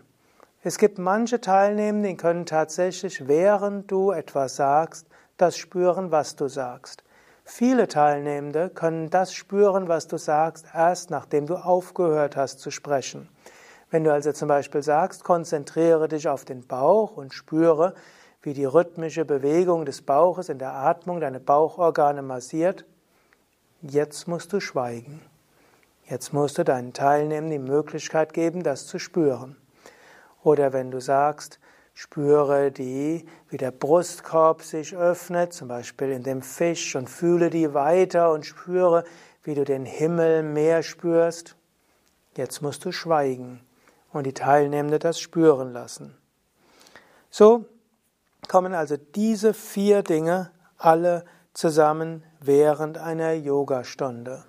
Es 0.63 0.79
gibt 0.79 0.99
manche 0.99 1.41
Teilnehmende, 1.41 2.09
die 2.09 2.17
können 2.17 2.47
tatsächlich, 2.47 3.29
während 3.29 3.91
du 3.91 4.11
etwas 4.11 4.57
sagst, 4.57 5.07
das 5.37 5.57
spüren, 5.57 6.11
was 6.11 6.37
du 6.37 6.49
sagst. 6.49 7.03
Viele 7.45 7.89
Teilnehmende 7.89 8.69
können 8.69 9.11
das 9.11 9.35
spüren, 9.35 9.89
was 9.89 10.07
du 10.07 10.19
sagst, 10.19 10.67
erst 10.73 11.11
nachdem 11.11 11.47
du 11.47 11.57
aufgehört 11.57 12.37
hast 12.37 12.61
zu 12.61 12.71
sprechen. 12.71 13.29
Wenn 13.91 14.05
du 14.05 14.13
also 14.13 14.33
zum 14.33 14.49
Beispiel 14.49 14.83
sagst, 14.83 15.25
konzentriere 15.25 16.09
dich 16.09 16.29
auf 16.29 16.45
den 16.45 16.67
Bauch 16.67 17.17
und 17.17 17.35
spüre, 17.35 17.95
wie 18.43 18.55
die 18.55 18.65
rhythmische 18.65 19.25
Bewegung 19.25 19.85
des 19.85 20.03
Bauches 20.03 20.49
in 20.49 20.59
der 20.59 20.73
Atmung 20.73 21.21
deine 21.21 21.41
Bauchorgane 21.41 22.23
massiert, 22.23 22.85
jetzt 23.83 24.29
musst 24.29 24.53
du 24.53 24.61
schweigen. 24.61 25.21
Jetzt 26.07 26.33
musst 26.33 26.59
du 26.59 26.65
deinen 26.65 26.93
Teilnehmern 26.93 27.51
die 27.51 27.59
Möglichkeit 27.59 28.33
geben, 28.33 28.63
das 28.63 28.87
zu 28.87 28.99
spüren. 28.99 29.57
Oder 30.43 30.73
wenn 30.73 30.91
du 30.91 31.01
sagst, 31.01 31.61
spüre 31.95 32.73
die, 32.73 33.27
wie 33.49 33.59
der 33.59 33.71
Brustkorb 33.71 34.63
sich 34.63 34.97
öffnet, 34.97 35.53
zum 35.53 35.69
Beispiel 35.69 36.11
in 36.11 36.23
dem 36.23 36.43
Fisch, 36.43 36.97
und 36.97 37.09
fühle 37.09 37.51
die 37.51 37.75
weiter 37.75 38.33
und 38.33 38.47
spüre, 38.47 39.05
wie 39.43 39.55
du 39.55 39.65
den 39.65 39.85
Himmel 39.85 40.43
mehr 40.43 40.83
spürst. 40.83 41.57
Jetzt 42.37 42.63
musst 42.63 42.85
du 42.85 42.93
schweigen 42.93 43.61
und 44.13 44.27
die 44.27 44.35
Teilnehmenden 44.35 44.99
das 44.99 45.21
spüren 45.21 45.73
lassen. 45.73 46.17
So 47.31 47.67
kommen 48.51 48.75
also 48.75 48.97
diese 48.97 49.55
vier 49.55 50.03
Dinge 50.03 50.51
alle 50.77 51.25
zusammen 51.55 52.25
während 52.41 52.99
einer 52.99 53.33
Yogastunde. 53.33 54.43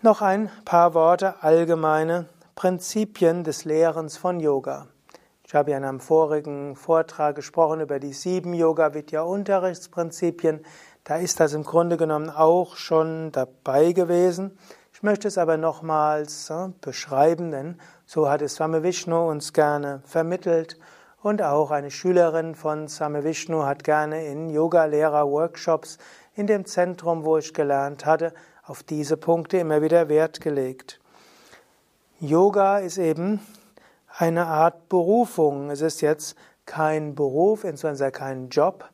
Noch 0.00 0.22
ein 0.22 0.48
paar 0.64 0.94
Worte 0.94 1.42
allgemeine 1.42 2.26
Prinzipien 2.54 3.42
des 3.42 3.64
Lehrens 3.64 4.16
von 4.16 4.38
Yoga. 4.38 4.86
Ich 5.42 5.56
habe 5.56 5.72
ja 5.72 5.78
in 5.78 5.84
einem 5.84 5.98
vorigen 5.98 6.76
Vortrag 6.76 7.34
gesprochen 7.34 7.80
über 7.80 7.98
die 7.98 8.12
sieben 8.12 8.54
Yoga-Vidya-Unterrichtsprinzipien. 8.54 10.64
Da 11.02 11.16
ist 11.16 11.40
das 11.40 11.52
im 11.52 11.64
Grunde 11.64 11.96
genommen 11.96 12.30
auch 12.30 12.76
schon 12.76 13.32
dabei 13.32 13.90
gewesen. 13.90 14.56
Ich 14.92 15.02
möchte 15.02 15.26
es 15.26 15.36
aber 15.36 15.56
nochmals 15.56 16.48
äh, 16.50 16.68
beschreiben, 16.80 17.50
denn 17.50 17.80
so 18.06 18.30
hat 18.30 18.40
es 18.40 18.54
Swami 18.54 18.84
Vishnu 18.84 19.28
uns 19.28 19.52
gerne 19.52 20.00
vermittelt 20.04 20.78
und 21.22 21.42
auch 21.42 21.70
eine 21.70 21.90
Schülerin 21.90 22.54
von 22.54 22.88
Swami 22.88 23.24
Vishnu 23.24 23.64
hat 23.64 23.84
gerne 23.84 24.24
in 24.26 24.50
Yoga-Lehrer-Workshops 24.50 25.98
in 26.34 26.46
dem 26.46 26.64
Zentrum, 26.64 27.24
wo 27.24 27.38
ich 27.38 27.52
gelernt 27.52 28.06
hatte, 28.06 28.32
auf 28.64 28.82
diese 28.82 29.16
Punkte 29.16 29.58
immer 29.58 29.82
wieder 29.82 30.08
Wert 30.08 30.40
gelegt. 30.40 31.00
Yoga 32.20 32.78
ist 32.78 32.98
eben 32.98 33.40
eine 34.16 34.46
Art 34.46 34.88
Berufung. 34.88 35.70
Es 35.70 35.80
ist 35.80 36.00
jetzt 36.00 36.36
kein 36.66 37.14
Beruf, 37.14 37.64
insbesondere 37.64 38.12
kein 38.12 38.48
Job. 38.48 38.88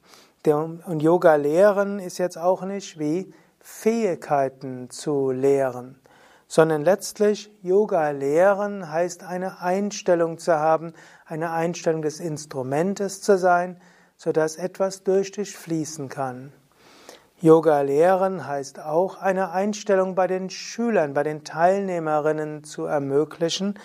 Und 0.47 1.00
Yoga 1.00 1.35
lehren 1.37 1.99
ist 1.99 2.19
jetzt 2.19 2.38
auch 2.38 2.62
nicht 2.62 2.99
wie 2.99 3.33
Fähigkeiten 3.61 4.90
zu 4.90 5.31
lehren, 5.31 5.99
sondern 6.54 6.84
letztlich 6.84 7.50
Yoga 7.62 8.11
lehren 8.11 8.88
heißt 8.88 9.25
eine 9.25 9.61
Einstellung 9.61 10.38
zu 10.38 10.54
haben, 10.54 10.92
eine 11.26 11.50
Einstellung 11.50 12.00
des 12.00 12.20
Instrumentes 12.20 13.20
zu 13.20 13.37
sein, 13.37 13.80
sodass 14.16 14.54
etwas 14.54 15.02
durch 15.02 15.32
dich 15.32 15.56
fließen 15.56 16.08
kann. 16.08 16.52
Yoga 17.40 17.80
lehren 17.80 18.46
heißt 18.46 18.78
auch 18.78 19.20
eine 19.20 19.50
Einstellung 19.50 20.14
bei 20.14 20.28
den 20.28 20.49
Schülern, 20.49 21.12
bei 21.12 21.25
den 21.25 21.42
Teilnehmerinnen 21.42 22.62
zu 22.62 22.84
ermöglichen, 22.84 23.76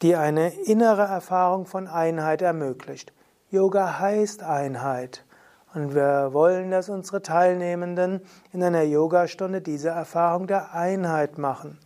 die 0.00 0.16
eine 0.16 0.54
innere 0.64 1.02
Erfahrung 1.02 1.66
von 1.66 1.88
Einheit 1.88 2.40
ermöglicht. 2.40 3.12
Yoga 3.50 3.98
heißt 3.98 4.42
Einheit. 4.42 5.26
Und 5.74 5.94
wir 5.94 6.32
wollen, 6.32 6.70
dass 6.70 6.88
unsere 6.88 7.20
Teilnehmenden 7.20 8.22
in 8.52 8.62
einer 8.62 8.82
Yogastunde 8.82 9.60
diese 9.60 9.90
Erfahrung 9.90 10.46
der 10.46 10.74
Einheit 10.74 11.36
machen. 11.38 11.78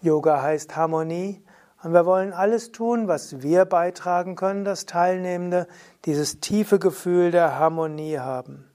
Yoga 0.00 0.42
heißt 0.42 0.76
Harmonie 0.76 1.42
und 1.82 1.92
wir 1.92 2.06
wollen 2.06 2.32
alles 2.32 2.72
tun, 2.72 3.08
was 3.08 3.42
wir 3.42 3.64
beitragen 3.64 4.36
können, 4.36 4.64
dass 4.64 4.86
Teilnehmende 4.86 5.66
dieses 6.04 6.40
tiefe 6.40 6.78
Gefühl 6.78 7.30
der 7.30 7.58
Harmonie 7.58 8.18
haben. 8.18 8.70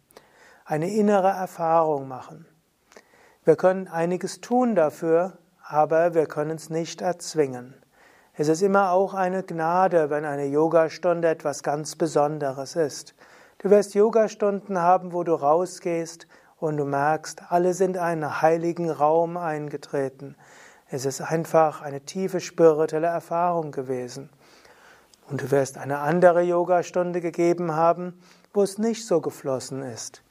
Eine 0.66 0.90
innere 0.90 1.30
Erfahrung 1.30 2.08
machen. 2.08 2.46
Wir 3.44 3.56
können 3.56 3.88
einiges 3.88 4.42
tun 4.42 4.76
dafür, 4.76 5.38
aber 5.64 6.14
wir 6.14 6.26
können 6.26 6.58
es 6.58 6.70
nicht 6.70 7.02
erzwingen. 7.02 7.74
Es 8.34 8.48
ist 8.48 8.62
immer 8.62 8.92
auch 8.92 9.14
eine 9.14 9.44
Gnade, 9.44 10.10
wenn 10.10 10.26
eine 10.26 10.46
Yogastunde 10.46 11.28
etwas 11.28 11.64
ganz 11.64 11.96
Besonderes 11.96 12.76
ist. 12.76 13.16
Du 13.62 13.70
wirst 13.70 13.94
Yogastunden 13.94 14.80
haben, 14.80 15.14
wo 15.14 15.24
du 15.24 15.36
rausgehst 15.36 16.26
und 16.60 16.78
du 16.78 16.86
merkst, 16.86 17.44
alle 17.52 17.76
sind 17.76 17.96
in 17.96 18.02
einen 18.02 18.42
heiligen 18.42 18.90
Raum 18.90 19.38
eingetreten. 19.38 20.36
Es 20.90 21.06
ist 21.06 21.22
einfach 21.22 21.84
eine 21.84 22.02
tiefe 22.02 22.40
spirituelle 22.40 23.06
Erfahrung 23.06 23.72
gewesen. 23.72 24.32
Und 25.30 25.44
du 25.44 25.52
wirst 25.52 25.78
eine 25.78 26.00
andere 26.00 26.42
Yogastunde 26.42 27.22
gegeben 27.22 27.76
haben, 27.76 28.20
wo 28.52 28.64
es 28.64 28.80
nicht 28.80 29.06
so 29.06 29.22
geflossen 29.22 29.84
ist. 29.84 30.24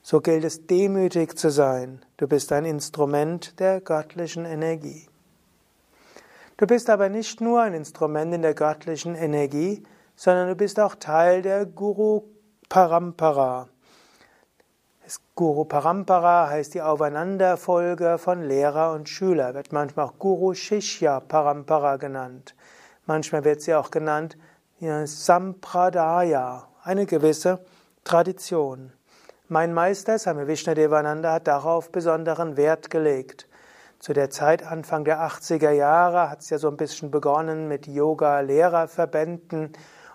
So 0.00 0.22
gilt 0.22 0.44
es 0.44 0.66
demütig 0.66 1.36
zu 1.36 1.50
sein. 1.50 2.00
Du 2.16 2.26
bist 2.26 2.50
ein 2.50 2.64
Instrument 2.64 3.60
der 3.60 3.82
göttlichen 3.82 4.46
Energie. 4.46 5.06
Du 6.56 6.66
bist 6.66 6.88
aber 6.88 7.10
nicht 7.10 7.42
nur 7.42 7.60
ein 7.60 7.74
Instrument 7.74 8.32
in 8.32 8.40
der 8.40 8.54
göttlichen 8.54 9.16
Energie, 9.16 9.82
sondern 10.16 10.48
du 10.48 10.54
bist 10.54 10.80
auch 10.80 10.94
Teil 10.94 11.42
der 11.42 11.66
Guru 11.66 12.22
Parampara. 12.70 13.68
Das 15.02 15.20
Guru 15.34 15.64
Parampara 15.64 16.48
heißt 16.50 16.72
die 16.74 16.82
Aufeinanderfolge 16.82 18.16
von 18.16 18.44
Lehrer 18.44 18.92
und 18.92 19.08
Schüler, 19.08 19.54
wird 19.54 19.72
manchmal 19.72 20.06
auch 20.06 20.20
Guru 20.20 20.54
Shishya 20.54 21.18
Parampara 21.18 21.96
genannt. 21.96 22.54
Manchmal 23.06 23.42
wird 23.42 23.60
sie 23.60 23.74
auch 23.74 23.90
genannt 23.90 24.38
Sampradaya, 24.78 26.68
eine 26.84 27.06
gewisse 27.06 27.58
Tradition. 28.04 28.92
Mein 29.48 29.74
Meister 29.74 30.16
Swami 30.16 30.46
Vishnadevananda 30.46 31.32
hat 31.32 31.48
darauf 31.48 31.90
besonderen 31.90 32.56
Wert 32.56 32.88
gelegt. 32.88 33.48
Zu 33.98 34.12
der 34.12 34.30
Zeit, 34.30 34.62
Anfang 34.64 35.04
der 35.04 35.18
80er 35.26 35.72
Jahre, 35.72 36.30
hat 36.30 36.42
es 36.42 36.50
ja 36.50 36.58
so 36.58 36.68
ein 36.68 36.76
bisschen 36.76 37.10
begonnen 37.10 37.66
mit 37.66 37.88
Yoga-Lehrerverbänden 37.88 39.72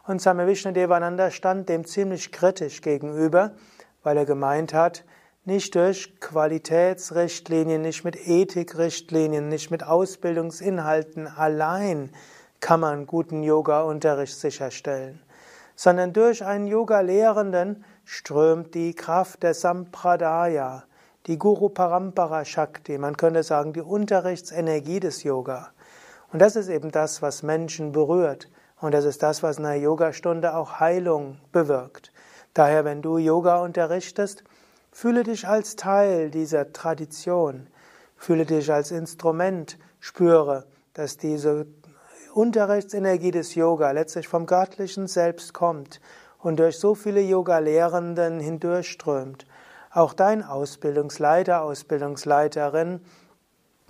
und 0.08 0.22
Swami 0.22 0.48
Vishnadevananda 0.48 1.32
stand 1.32 1.70
dem 1.70 1.86
ziemlich 1.86 2.32
kritisch 2.32 2.82
gegenüber, 2.82 3.52
weil 4.04 4.18
er 4.18 4.26
gemeint 4.26 4.74
hat, 4.74 5.04
nicht 5.46 5.76
durch 5.76 6.20
Qualitätsrichtlinien, 6.20 7.82
nicht 7.82 8.04
mit 8.04 8.16
Ethikrichtlinien, 8.28 9.48
nicht 9.48 9.70
mit 9.70 9.84
Ausbildungsinhalten 9.84 11.28
allein 11.28 12.12
kann 12.60 12.80
man 12.80 13.06
guten 13.06 13.44
Yoga-Unterricht 13.44 14.40
sicherstellen, 14.40 15.22
sondern 15.76 16.14
durch 16.14 16.44
einen 16.44 16.66
Yoga-Lehrenden 16.66 17.84
strömt 18.06 18.74
die 18.74 18.94
Kraft 18.96 19.44
der 19.44 19.54
Sampradaya, 19.54 20.84
die 21.28 21.38
Guru 21.38 21.70
Parampara 21.70 22.46
Shakti, 22.46 22.98
man 22.98 23.18
könnte 23.18 23.44
sagen 23.44 23.74
die 23.74 23.82
Unterrichtsenergie 23.82 25.00
des 25.00 25.24
Yoga. 25.24 25.70
Und 26.32 26.40
das 26.40 26.56
ist 26.56 26.70
eben 26.70 26.92
das, 26.92 27.22
was 27.22 27.44
Menschen 27.44 27.92
berührt. 27.92 28.50
Und 28.80 28.94
das 28.94 29.06
ist 29.06 29.24
das, 29.24 29.42
was 29.42 29.58
in 29.58 29.66
einer 29.66 29.82
Yogastunde 29.82 30.56
auch 30.56 30.80
Heilung 30.80 31.38
bewirkt. 31.52 32.12
Daher, 32.54 32.86
wenn 32.86 33.02
du 33.02 33.18
Yoga 33.18 33.62
unterrichtest, 33.62 34.44
fühle 34.92 35.24
dich 35.24 35.48
als 35.48 35.76
Teil 35.76 36.30
dieser 36.30 36.72
Tradition, 36.72 37.68
fühle 38.16 38.46
dich 38.46 38.72
als 38.72 38.92
Instrument, 38.92 39.78
spüre, 40.00 40.66
dass 40.94 41.18
diese 41.18 41.68
Unterrichtsenergie 42.34 43.32
des 43.32 43.56
Yoga 43.56 43.92
letztlich 43.92 44.28
vom 44.28 44.46
göttlichen 44.46 45.08
Selbst 45.08 45.54
kommt 45.54 46.02
und 46.40 46.60
durch 46.60 46.78
so 46.78 46.96
viele 46.96 47.22
Yoga-Lehrenden 47.22 48.40
hindurchströmt. 48.40 49.46
Auch 49.92 50.14
dein 50.14 50.44
Ausbildungsleiter, 50.44 51.62
Ausbildungsleiterin 51.62 53.00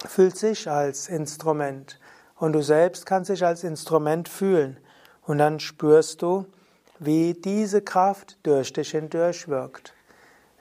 fühlt 0.07 0.37
sich 0.37 0.69
als 0.69 1.07
Instrument 1.07 1.99
und 2.37 2.53
du 2.53 2.61
selbst 2.61 3.05
kannst 3.05 3.29
dich 3.29 3.45
als 3.45 3.63
Instrument 3.63 4.29
fühlen 4.29 4.77
und 5.23 5.37
dann 5.37 5.59
spürst 5.59 6.21
du, 6.21 6.45
wie 6.99 7.33
diese 7.33 7.81
Kraft 7.81 8.37
durch 8.43 8.73
dich 8.73 8.91
hindurch 8.91 9.47
wirkt. 9.47 9.93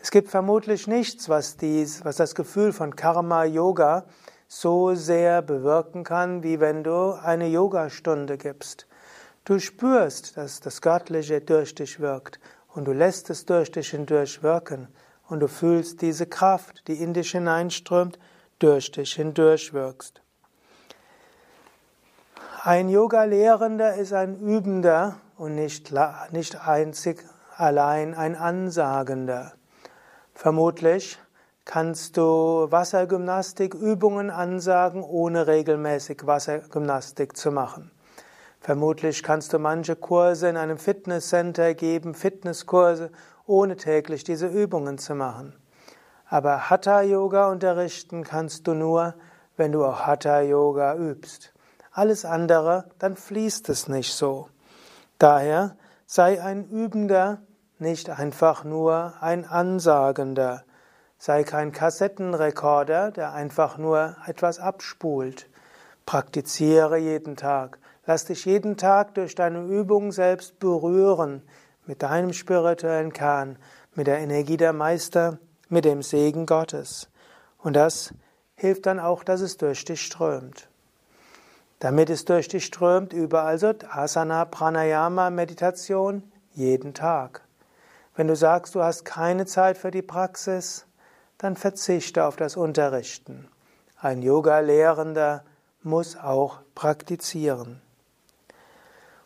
Es 0.01 0.11
gibt 0.11 0.29
vermutlich 0.29 0.87
nichts, 0.87 1.29
was, 1.29 1.57
dies, 1.57 2.05
was 2.05 2.17
das 2.17 2.35
Gefühl 2.35 2.73
von 2.73 2.95
Karma 2.95 3.45
Yoga 3.45 4.05
so 4.49 4.95
sehr 4.95 5.43
bewirken 5.43 6.05
kann, 6.05 6.43
wie 6.43 6.61
wenn 6.61 6.85
du 6.85 7.13
eine 7.13 7.49
Yogastunde 7.49 8.37
gibst. 8.37 8.87
Du 9.45 9.59
spürst, 9.59 10.37
dass 10.37 10.61
das 10.61 10.81
Göttliche 10.81 11.41
durch 11.41 11.75
dich 11.75 12.01
wirkt 12.01 12.39
und 12.75 12.87
du 12.87 12.93
lässt 12.93 13.31
es 13.31 13.47
durch 13.47 13.71
dich 13.71 13.91
hindurch 13.91 14.43
wirken 14.43 14.89
und 15.29 15.41
du 15.41 15.49
fühlst 15.49 16.03
diese 16.03 16.27
Kraft, 16.27 16.87
die 16.89 16.95
in 17.03 17.15
dich 17.15 17.33
hineinströmt, 17.33 18.19
durch 18.59 18.91
dich 18.91 19.15
hindurch 19.15 19.73
wirkst. 19.73 20.24
Ein 22.67 22.89
Yoga-Lehrender 22.89 23.97
ist 23.97 24.15
ein 24.15 24.41
Übender 24.41 25.17
und 25.37 25.55
nicht, 25.55 25.93
nicht 26.31 26.67
einzig 26.67 27.23
allein 27.59 28.15
ein 28.15 28.35
Ansagender. 28.35 29.53
Vermutlich 30.33 31.19
kannst 31.67 32.17
du 32.17 32.23
Wassergymnastikübungen 32.71 34.31
ansagen, 34.31 35.03
ohne 35.03 35.47
regelmäßig 35.47 36.27
Wassergymnastik 36.27 37.37
zu 37.37 37.53
machen. 37.53 37.91
Vermutlich 38.61 39.23
kannst 39.23 39.53
du 39.53 39.59
manche 39.59 39.95
Kurse 39.95 40.49
in 40.49 40.57
einem 40.57 40.79
Fitnesscenter 40.79 41.75
geben, 41.75 42.15
Fitnesskurse, 42.15 43.11
ohne 43.45 43.77
täglich 43.77 44.25
diese 44.25 44.47
Übungen 44.47 44.97
zu 44.97 45.15
machen. 45.15 45.55
Aber 46.31 46.71
Hatha 46.71 47.03
Yoga 47.03 47.51
unterrichten 47.51 48.25
kannst 48.25 48.67
du 48.67 48.73
nur, 48.73 49.13
wenn 49.59 49.71
du 49.71 49.85
auch 49.85 50.07
Hatha 50.07 50.41
Yoga 50.41 50.97
übst. 50.97 51.54
Alles 51.97 52.25
andere, 52.25 52.87
dann 52.99 53.15
fließt 53.15 53.69
es 53.69 53.87
nicht 53.87 54.15
so. 54.15 54.49
Daher 55.19 55.77
sei 56.07 56.43
ein 56.43 56.69
Übender, 56.69 57.43
nicht 57.79 58.11
einfach 58.11 58.65
nur 58.65 59.15
ein 59.21 59.45
Ansagender. 59.45 60.65
Sei 61.19 61.45
kein 61.45 61.71
Kassettenrekorder, 61.71 63.13
der 63.13 63.33
einfach 63.33 63.79
nur 63.79 64.17
etwas 64.27 64.59
abspult. 64.59 65.49
Praktiziere 66.05 66.99
jeden 66.99 67.37
Tag. 67.37 67.79
Lass 68.07 68.25
dich 68.25 68.45
jeden 68.45 68.77
Tag 68.77 69.15
durch 69.15 69.37
deine 69.37 69.63
Übung 69.65 70.11
selbst 70.11 70.59
berühren 70.59 71.43
mit 71.87 72.03
deinem 72.03 72.33
spirituellen 72.33 73.13
Kern, 73.13 73.57
mit 73.95 74.09
der 74.09 74.19
Energie 74.19 74.57
der 74.57 74.73
Meister, 74.73 75.39
mit 75.69 75.85
dem 75.85 76.03
Segen 76.03 76.45
Gottes. 76.45 77.09
Und 77.57 77.75
das 77.75 78.13
hilft 78.57 78.87
dann 78.87 78.99
auch, 78.99 79.23
dass 79.23 79.41
es 79.41 79.59
durch 79.59 79.85
dich 79.85 80.03
strömt. 80.03 80.69
Damit 81.79 82.11
es 82.11 82.25
durch 82.25 82.49
dich 82.49 82.65
strömt, 82.65 83.13
überall 83.13 83.49
also 83.49 83.73
Asana, 83.91 84.45
Pranayama, 84.45 85.31
Meditation, 85.31 86.23
jeden 86.53 86.95
Tag. 86.95 87.43
Wenn 88.17 88.29
du 88.29 88.37
sagst, 88.37 88.75
du 88.75 88.83
hast 88.83 89.05
keine 89.05 89.45
Zeit 89.45 89.77
für 89.77 89.91
die 89.91 90.03
Praxis, 90.03 90.87
dann 91.39 91.57
verzichte 91.57 92.25
auf 92.25 92.37
das 92.37 92.57
Unterrichten. 92.57 93.49
Ein 94.01 94.23
Yoga-Lehrender 94.23 95.45
muss 95.83 96.17
auch 96.17 96.61
praktizieren. 96.75 97.81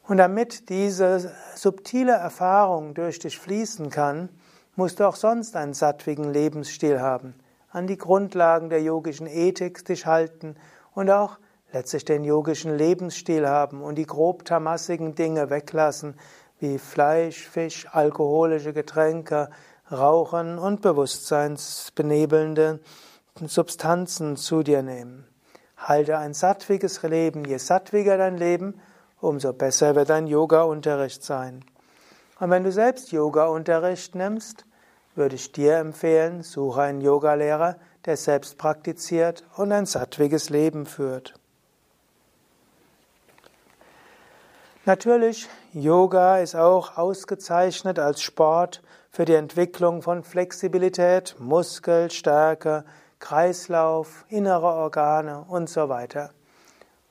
Und 0.04 0.16
damit 0.16 0.70
diese 0.70 1.32
subtile 1.54 2.12
Erfahrung 2.12 2.94
durch 2.94 3.18
dich 3.18 3.38
fließen 3.38 3.90
kann, 3.90 4.30
musst 4.74 5.00
du 5.00 5.04
auch 5.06 5.16
sonst 5.16 5.54
einen 5.54 5.74
sattwigen 5.74 6.32
Lebensstil 6.32 7.00
haben, 7.00 7.34
an 7.70 7.86
die 7.86 7.98
Grundlagen 7.98 8.70
der 8.70 8.80
yogischen 8.82 9.26
Ethik 9.26 9.84
dich 9.84 10.06
halten 10.06 10.56
und 10.94 11.10
auch 11.10 11.38
letztlich 11.72 12.04
den 12.04 12.24
yogischen 12.24 12.76
Lebensstil 12.76 13.48
haben 13.48 13.82
und 13.82 13.96
die 13.96 14.06
grob 14.06 14.44
tamassigen 14.44 15.14
Dinge 15.14 15.50
weglassen, 15.50 16.14
wie 16.60 16.78
Fleisch, 16.78 17.48
Fisch, 17.48 17.86
alkoholische 17.90 18.72
Getränke, 18.72 19.50
Rauchen 19.90 20.58
und 20.58 20.82
bewusstseinsbenebelnde 20.82 22.80
Substanzen 23.46 24.36
zu 24.36 24.62
dir 24.62 24.82
nehmen. 24.82 25.26
Halte 25.78 26.18
ein 26.18 26.34
sattwiges 26.34 27.02
Leben. 27.02 27.44
Je 27.44 27.58
sattwiger 27.58 28.18
dein 28.18 28.36
Leben, 28.36 28.80
umso 29.20 29.52
besser 29.52 29.94
wird 29.94 30.10
dein 30.10 30.26
Yoga-Unterricht 30.26 31.22
sein. 31.22 31.64
Und 32.40 32.50
wenn 32.50 32.64
du 32.64 32.72
selbst 32.72 33.12
Yoga-Unterricht 33.12 34.14
nimmst, 34.14 34.64
würde 35.14 35.36
ich 35.36 35.52
dir 35.52 35.76
empfehlen, 35.76 36.42
suche 36.42 36.82
einen 36.82 37.00
Yogalehrer, 37.00 37.76
der 38.04 38.16
selbst 38.16 38.58
praktiziert 38.58 39.44
und 39.56 39.72
ein 39.72 39.86
sattwiges 39.86 40.50
Leben 40.50 40.86
führt. 40.86 41.34
Natürlich, 44.88 45.50
Yoga 45.74 46.38
ist 46.38 46.56
auch 46.56 46.96
ausgezeichnet 46.96 47.98
als 47.98 48.22
Sport 48.22 48.82
für 49.10 49.26
die 49.26 49.34
Entwicklung 49.34 50.00
von 50.00 50.22
Flexibilität, 50.24 51.36
Muskelstärke, 51.38 52.86
Kreislauf, 53.18 54.24
innere 54.30 54.64
Organe 54.64 55.44
und 55.46 55.68
so 55.68 55.90
weiter. 55.90 56.30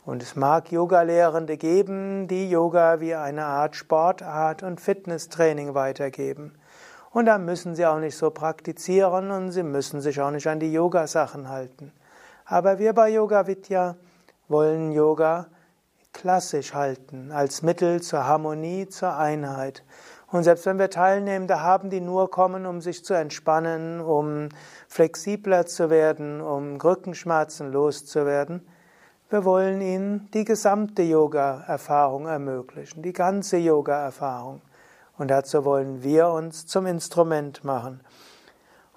Und 0.06 0.24
es 0.24 0.36
mag 0.36 0.72
Yoga-Lehrende 0.72 1.56
geben, 1.58 2.28
die 2.28 2.50
Yoga 2.50 3.00
wie 3.00 3.14
eine 3.14 3.46
Art 3.46 3.76
Sportart 3.76 4.64
und 4.64 4.82
Fitnesstraining 4.82 5.76
weitergeben. 5.76 6.56
Und 7.12 7.28
da 7.28 7.38
müssen 7.38 7.76
sie 7.76 7.86
auch 7.86 8.00
nicht 8.00 8.18
so 8.18 8.32
praktizieren 8.32 9.30
und 9.30 9.52
sie 9.52 9.62
müssen 9.62 10.02
sich 10.02 10.20
auch 10.20 10.32
nicht 10.32 10.48
an 10.48 10.60
die 10.60 10.74
Yoga-Sachen 10.74 11.48
halten. 11.48 11.92
Aber 12.44 12.80
wir 12.80 12.94
bei 12.94 13.10
Yoga 13.10 13.46
Vidya 13.46 13.98
wollen 14.48 14.92
Yoga 14.92 15.46
klassisch 16.18 16.74
halten, 16.74 17.32
als 17.32 17.62
Mittel 17.62 18.02
zur 18.02 18.26
Harmonie, 18.26 18.88
zur 18.88 19.16
Einheit. 19.16 19.84
Und 20.30 20.44
selbst 20.44 20.66
wenn 20.66 20.80
wir 20.80 20.90
Teilnehmende 20.90 21.62
haben, 21.62 21.92
die 21.92 22.02
nur 22.02 22.32
kommen, 22.32 22.66
um 22.66 22.82
sich 22.82 23.06
zu 23.06 23.14
entspannen, 23.14 24.02
um 24.02 24.50
flexibler 24.88 25.68
zu 25.68 25.92
werden, 25.92 26.42
um 26.42 26.82
Rückenschmerzen 26.82 27.72
loszuwerden, 27.72 28.68
wir 29.30 29.46
wollen 29.46 29.80
ihnen 29.80 30.30
die 30.34 30.44
gesamte 30.44 31.04
Yoga-Erfahrung 31.04 32.26
ermöglichen, 32.26 33.04
die 33.04 33.14
ganze 33.14 33.58
Yoga-Erfahrung. 33.58 34.62
Und 35.18 35.30
dazu 35.30 35.66
wollen 35.66 36.02
wir 36.02 36.30
uns 36.30 36.66
zum 36.66 36.88
Instrument 36.88 37.64
machen. 37.64 38.02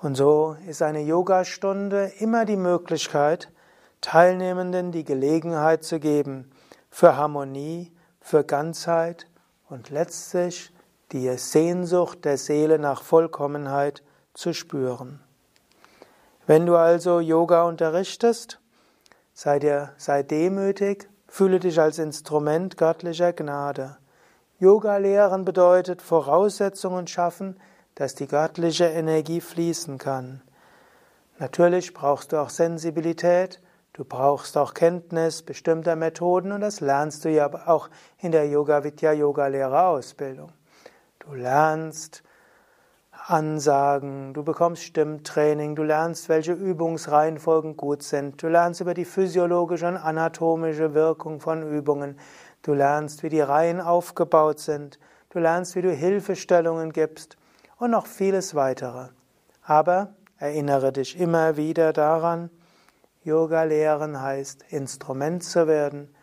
Und 0.01 0.15
so 0.15 0.57
ist 0.67 0.81
eine 0.81 1.03
Yogastunde 1.03 2.13
immer 2.19 2.47
die 2.47 2.57
Möglichkeit, 2.57 3.53
Teilnehmenden 4.01 4.93
die 4.93 5.05
Gelegenheit 5.05 5.85
zu 5.85 6.01
geben, 6.01 6.51
für 6.91 7.17
Harmonie, 7.17 7.93
für 8.21 8.45
Ganzheit 8.45 9.27
und 9.69 9.91
letztlich 9.91 10.73
die 11.13 11.29
Sehnsucht 11.37 12.25
der 12.25 12.37
Seele 12.37 12.79
nach 12.79 13.03
Vollkommenheit 13.03 14.03
zu 14.35 14.53
spüren. 14.53 15.21
Wenn 16.47 16.67
du 16.67 16.77
also 16.77 17.21
Yoga 17.21 17.65
unterrichtest, 17.65 18.61
sei 19.33 19.59
dir, 19.59 19.93
sei 19.97 20.23
demütig, 20.23 21.09
fühle 21.29 21.61
dich 21.61 21.81
als 21.81 21.99
Instrument 21.99 22.77
göttlicher 22.77 23.33
Gnade. 23.33 23.97
Yoga 24.59 24.97
lehren 24.97 25.45
bedeutet 25.45 26.03
Voraussetzungen 26.03 27.07
schaffen, 27.07 27.59
dass 27.95 28.15
die 28.15 28.27
göttliche 28.27 28.87
Energie 28.87 29.41
fließen 29.41 29.99
kann. 29.99 30.43
Natürlich 31.39 31.95
brauchst 31.95 32.33
du 32.33 32.37
auch 32.37 32.51
Sensibilität, 32.51 33.61
Du 33.93 34.05
brauchst 34.05 34.57
auch 34.57 34.73
Kenntnis 34.73 35.43
bestimmter 35.43 35.97
Methoden 35.97 36.53
und 36.53 36.61
das 36.61 36.81
lernst 36.81 37.25
du 37.25 37.29
ja 37.29 37.51
auch 37.67 37.91
in 38.19 38.31
der 38.31 38.47
Yoga 38.47 38.85
Vidya 38.85 39.13
Yoga 39.13 39.49
Lehrerausbildung. 39.49 40.53
Du 41.19 41.35
lernst 41.35 42.23
Ansagen, 43.27 44.33
du 44.33 44.43
bekommst 44.43 44.83
Stimmtraining, 44.85 45.75
du 45.75 45.83
lernst, 45.83 46.29
welche 46.29 46.53
Übungsreihenfolgen 46.53 47.77
gut 47.77 48.03
sind, 48.03 48.43
du 48.43 48.49
lernst 48.49 48.81
über 48.81 48.95
die 48.95 49.05
physiologische 49.05 49.87
und 49.87 49.97
anatomische 49.97 50.95
Wirkung 50.95 51.41
von 51.41 51.63
Übungen, 51.63 52.19
du 52.63 52.75
lernst, 52.75 53.23
wie 53.23 53.29
die 53.29 53.41
Reihen 53.41 53.81
aufgebaut 53.81 54.59
sind, 54.61 54.99
du 55.31 55.39
lernst, 55.39 55.77
wie 55.77 55.83
du 55.83 55.93
Hilfestellungen 55.93 56.93
gibst 56.93 57.37
und 57.79 57.91
noch 57.91 58.07
vieles 58.07 58.55
weitere. 58.55 59.09
Aber 59.63 60.15
erinnere 60.39 60.93
dich 60.93 61.19
immer 61.19 61.57
wieder 61.57 61.93
daran, 61.93 62.51
Yoga 63.23 63.65
lehren 63.65 64.21
heißt, 64.21 64.65
Instrument 64.71 65.45
zu 65.45 65.67
werden 65.67 66.15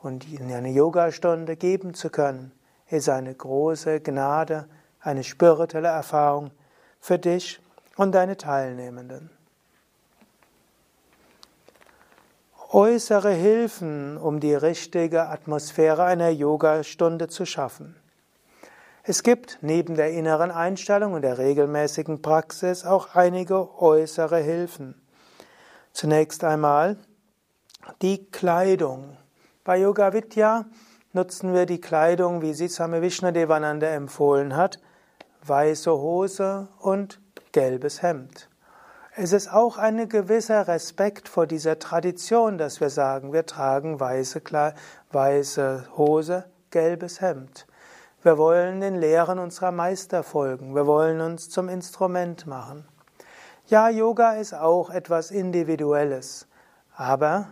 und 0.00 0.32
in 0.32 0.50
eine 0.50 0.70
Yogastunde 0.70 1.56
geben 1.56 1.92
zu 1.92 2.08
können, 2.08 2.52
ist 2.88 3.08
eine 3.08 3.34
große 3.34 4.00
Gnade, 4.00 4.66
eine 5.00 5.22
spirituelle 5.22 5.88
Erfahrung 5.88 6.50
für 6.98 7.18
dich 7.18 7.60
und 7.96 8.14
deine 8.14 8.36
Teilnehmenden. 8.36 9.30
Äußere 12.72 13.30
Hilfen, 13.30 14.16
um 14.16 14.40
die 14.40 14.54
richtige 14.54 15.28
Atmosphäre 15.28 16.04
einer 16.04 16.30
Yogastunde 16.30 17.28
zu 17.28 17.44
schaffen. 17.44 17.96
Es 19.02 19.22
gibt 19.22 19.58
neben 19.60 19.94
der 19.94 20.10
inneren 20.10 20.50
Einstellung 20.50 21.12
und 21.12 21.22
der 21.22 21.38
regelmäßigen 21.38 22.22
Praxis 22.22 22.84
auch 22.84 23.14
einige 23.14 23.80
äußere 23.80 24.38
Hilfen. 24.38 25.00
Zunächst 25.96 26.44
einmal 26.44 26.98
die 28.02 28.26
Kleidung. 28.30 29.16
Bei 29.64 29.78
Yoga 29.78 30.12
Vidya 30.12 30.66
nutzen 31.14 31.54
wir 31.54 31.64
die 31.64 31.80
Kleidung, 31.80 32.42
wie 32.42 32.52
sie 32.52 32.68
Swami 32.68 33.00
Vishnadevananda 33.00 33.86
empfohlen 33.86 34.56
hat, 34.56 34.78
weiße 35.46 35.90
Hose 35.90 36.68
und 36.80 37.18
gelbes 37.52 38.02
Hemd. 38.02 38.50
Es 39.14 39.32
ist 39.32 39.50
auch 39.50 39.78
ein 39.78 40.06
gewisser 40.10 40.68
Respekt 40.68 41.30
vor 41.30 41.46
dieser 41.46 41.78
Tradition, 41.78 42.58
dass 42.58 42.78
wir 42.82 42.90
sagen, 42.90 43.32
wir 43.32 43.46
tragen 43.46 43.98
weiße, 43.98 44.42
weiße 45.12 45.88
Hose, 45.96 46.44
gelbes 46.68 47.22
Hemd. 47.22 47.66
Wir 48.22 48.36
wollen 48.36 48.82
den 48.82 48.96
Lehren 48.96 49.38
unserer 49.38 49.72
Meister 49.72 50.22
folgen. 50.22 50.74
Wir 50.74 50.86
wollen 50.86 51.22
uns 51.22 51.48
zum 51.48 51.70
Instrument 51.70 52.46
machen. 52.46 52.86
Ja, 53.68 53.88
Yoga 53.88 54.34
ist 54.34 54.54
auch 54.54 54.90
etwas 54.90 55.32
Individuelles. 55.32 56.46
Aber 56.94 57.48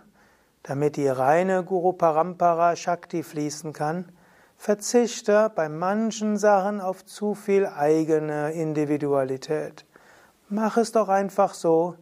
damit 0.63 0.95
die 0.95 1.09
reine 1.09 1.65
Guru 1.65 1.93
Parampara 1.93 2.77
Shakti 2.77 3.25
fließen 3.25 3.73
kann, 3.73 4.13
verzichte 4.57 5.51
bei 5.53 5.69
manchen 5.69 6.37
Sachen 6.37 6.81
auf 6.81 7.05
zu 7.05 7.35
viel 7.35 7.67
eigene 7.67 8.53
Individualität. 8.53 9.87
Mach 10.49 10.77
es 10.77 10.93
doch 10.93 11.09
einfach 11.09 11.53
so, 11.53 11.97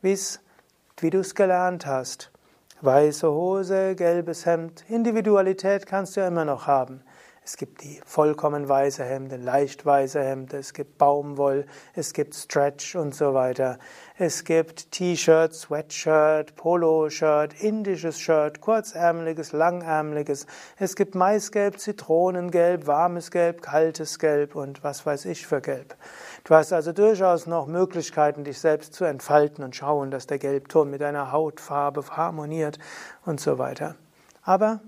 wie 0.00 1.10
du 1.10 1.20
es 1.20 1.34
gelernt 1.36 1.86
hast. 1.86 2.32
Weiße 2.80 3.30
Hose, 3.30 3.94
gelbes 3.94 4.44
Hemd, 4.44 4.84
Individualität 4.90 5.86
kannst 5.86 6.16
du 6.16 6.20
ja 6.20 6.26
immer 6.26 6.44
noch 6.44 6.66
haben. 6.66 7.04
Es 7.44 7.56
gibt 7.56 7.82
die 7.82 8.00
vollkommen 8.06 8.68
weiße 8.68 9.02
Hemde, 9.02 9.34
leicht 9.34 9.84
weiße 9.84 10.22
Hemde, 10.22 10.58
es 10.58 10.72
gibt 10.74 10.96
Baumwoll, 10.96 11.66
es 11.92 12.12
gibt 12.12 12.36
Stretch 12.36 12.94
und 12.94 13.16
so 13.16 13.34
weiter. 13.34 13.80
Es 14.16 14.44
gibt 14.44 14.92
T-Shirt, 14.92 15.52
Sweatshirt, 15.52 16.54
Poloshirt, 16.54 17.60
indisches 17.60 18.20
Shirt, 18.20 18.60
kurzärmeliges, 18.60 19.50
langärmeliges. 19.50 20.46
Es 20.78 20.94
gibt 20.94 21.16
Maisgelb, 21.16 21.80
Zitronengelb, 21.80 22.86
warmes 22.86 23.32
Gelb, 23.32 23.60
kaltes 23.60 24.20
Gelb 24.20 24.54
und 24.54 24.84
was 24.84 25.04
weiß 25.04 25.24
ich 25.24 25.44
für 25.44 25.60
Gelb. 25.60 25.96
Du 26.44 26.54
hast 26.54 26.72
also 26.72 26.92
durchaus 26.92 27.48
noch 27.48 27.66
Möglichkeiten, 27.66 28.44
dich 28.44 28.60
selbst 28.60 28.94
zu 28.94 29.04
entfalten 29.04 29.64
und 29.64 29.74
schauen, 29.74 30.12
dass 30.12 30.28
der 30.28 30.38
Gelbton 30.38 30.90
mit 30.90 31.00
deiner 31.00 31.32
Hautfarbe 31.32 32.04
harmoniert 32.08 32.78
und 33.24 33.40
so 33.40 33.58
weiter. 33.58 33.96
Aber 34.44 34.80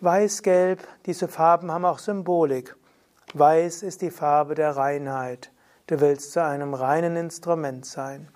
Weiß, 0.00 0.44
Gelb, 0.44 0.86
diese 1.06 1.26
Farben 1.26 1.72
haben 1.72 1.84
auch 1.84 1.98
Symbolik. 1.98 2.76
Weiß 3.34 3.82
ist 3.82 4.00
die 4.00 4.12
Farbe 4.12 4.54
der 4.54 4.76
Reinheit. 4.76 5.50
Du 5.88 6.00
willst 6.00 6.30
zu 6.30 6.44
einem 6.44 6.72
reinen 6.72 7.16
Instrument 7.16 7.84
sein. 7.84 8.28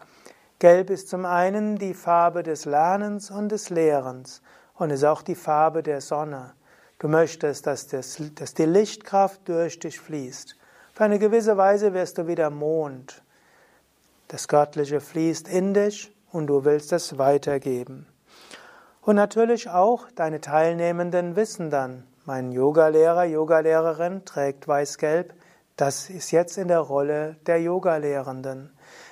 Gelb 0.58 0.90
ist 0.90 1.08
zum 1.08 1.24
einen 1.24 1.78
die 1.78 1.94
Farbe 1.94 2.42
des 2.42 2.64
Lernens 2.64 3.30
und 3.30 3.50
des 3.50 3.70
Lehrens 3.70 4.42
und 4.74 4.90
ist 4.90 5.04
auch 5.04 5.22
die 5.22 5.36
Farbe 5.36 5.84
der 5.84 6.00
Sonne. 6.00 6.54
Du 6.98 7.06
möchtest, 7.06 7.64
dass, 7.68 7.86
das, 7.86 8.20
dass 8.34 8.54
die 8.54 8.64
Lichtkraft 8.64 9.48
durch 9.48 9.78
dich 9.78 10.00
fließt. 10.00 10.56
Auf 10.94 11.00
eine 11.00 11.20
gewisse 11.20 11.56
Weise 11.56 11.94
wirst 11.94 12.18
du 12.18 12.26
wieder 12.26 12.50
Mond. 12.50 13.22
Das 14.26 14.48
Göttliche 14.48 15.00
fließt 15.00 15.46
in 15.46 15.74
dich 15.74 16.12
und 16.32 16.48
du 16.48 16.64
willst 16.64 16.92
es 16.92 17.18
weitergeben. 17.18 18.08
Und 19.02 19.16
natürlich 19.16 19.68
auch 19.68 20.10
deine 20.14 20.40
Teilnehmenden 20.40 21.34
wissen 21.34 21.70
dann, 21.70 22.04
mein 22.24 22.52
Yogalehrer, 22.52 23.24
Yogalehrerin 23.24 24.24
trägt 24.24 24.68
weiß-gelb, 24.68 25.34
das 25.76 26.08
ist 26.08 26.30
jetzt 26.30 26.56
in 26.56 26.68
der 26.68 26.78
Rolle 26.78 27.34
der 27.46 27.60
Yogalehrenden. 27.60 28.70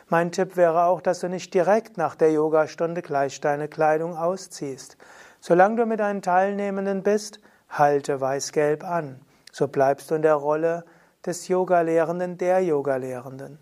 Mein 0.09 0.31
Tipp 0.31 0.57
wäre 0.57 0.85
auch, 0.85 1.00
dass 1.00 1.18
du 1.18 1.29
nicht 1.29 1.53
direkt 1.55 1.96
nach 1.96 2.14
der 2.14 2.31
Yogastunde 2.31 3.03
gleich 3.03 3.40
deine 3.40 3.66
Kleidung 3.66 4.16
ausziehst. 4.16 4.96
Solange 5.40 5.76
du 5.76 5.87
mit 5.87 5.98
deinen 5.98 6.22
Teilnehmenden 6.22 7.03
bist, 7.03 7.40
halte 7.68 8.20
weiß-gelb 8.20 8.85
an. 8.85 9.20
So 9.50 9.66
bleibst 9.66 10.12
du 10.12 10.14
in 10.14 10.22
der 10.22 10.35
Rolle 10.37 10.85
des 11.26 11.48
Yogalehrenden, 11.48 12.38
der 12.38 12.61
Yogalehrenden. 12.61 13.59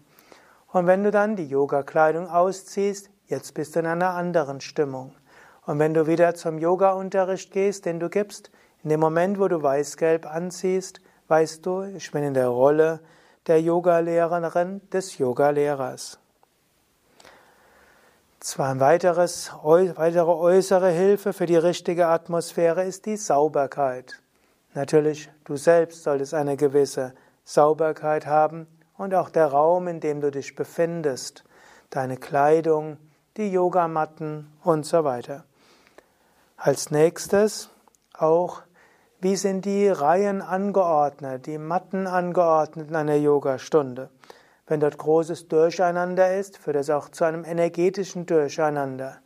Und 0.73 0.87
wenn 0.87 1.05
du 1.05 1.11
dann 1.11 1.37
die 1.37 1.47
Yogakleidung 1.47 2.29
ausziehst, 2.29 3.09
jetzt 3.29 3.55
bist 3.55 3.77
du 3.77 3.81
in 3.81 3.87
einer 3.87 4.11
anderen 4.11 4.61
Stimmung. 4.61 5.15
Und 5.69 5.79
wenn 5.81 5.93
du 5.93 6.07
wieder 6.07 6.35
zum 6.35 6.57
Yoga-Unterricht 6.57 7.53
gehst, 7.53 7.85
den 7.85 8.01
du 8.01 8.09
gibst, 8.09 8.51
in 8.83 8.89
dem 8.89 9.01
Moment, 9.01 9.39
wo 9.39 9.49
du 9.49 9.63
weiß-gelb 9.63 10.25
anziehst, 10.25 11.03
weißt 11.27 11.67
du, 11.67 11.83
ich 11.83 12.11
bin 12.11 12.23
in 12.23 12.33
der 12.33 12.49
Rolle 12.49 13.01
der 13.47 13.61
Yogalehrerin, 13.61 14.81
des 14.91 15.19
Yogalehrers. 15.19 16.19
Zwar 18.41 18.71
ein 18.71 18.81
weiteres, 18.81 19.53
weitere 19.63 20.31
äußere 20.31 20.89
Hilfe 20.89 21.35
für 21.35 21.45
die 21.45 21.57
richtige 21.57 22.07
Atmosphäre 22.07 22.85
ist 22.85 23.05
die 23.05 23.19
Sauberkeit. 23.19 24.23
Natürlich, 24.73 25.29
du 25.45 25.57
selbst 25.57 26.03
solltest 26.03 26.33
eine 26.33 26.57
gewisse 26.57 27.13
Sauberkeit 27.45 28.25
haben 28.25 28.67
und 28.97 29.15
auch 29.15 29.29
der 29.29 29.49
Raum, 29.49 29.87
in 29.87 30.01
dem 30.01 30.23
du 30.23 30.31
dich 30.31 30.57
befindest, 30.57 31.45
deine 31.91 32.17
Kleidung, 32.17 32.97
die 33.37 33.53
Yogamatten 33.53 34.51
und 34.65 34.87
so 34.87 35.05
weiter. 35.05 35.45
Als 36.61 36.91
nächstes 36.91 37.71
auch, 38.13 38.63
wie 39.21 39.37
sind 39.37 39.65
die 39.65 39.87
Reihen 39.87 40.43
angeordnet, 40.43 41.47
die 41.47 41.57
Matten 41.57 42.09
angeordnet 42.09 42.89
in 42.89 42.97
einer 42.97 43.15
Yogastunde. 43.15 44.11
Wenn 44.67 44.81
dort 44.81 44.99
großes 44.99 45.47
Durcheinander 45.47 46.35
ist, 46.37 46.59
führt 46.59 46.75
das 46.75 46.91
auch 46.91 47.11
zu 47.11 47.23
einem 47.23 47.45
energetischen 47.45 48.27
Durcheinander. 48.27 49.19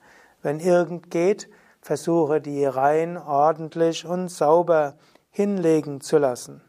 Wenn 0.43 0.61
irgend 0.61 1.11
geht, 1.11 1.49
versuche 1.81 2.43
die 2.43 2.67
Reihen 2.67 3.17
ordentlich 3.17 4.05
und 4.05 4.29
sauber 4.29 4.99
hinlegen 5.31 6.03
zu 6.03 6.19
lassen. 6.19 6.61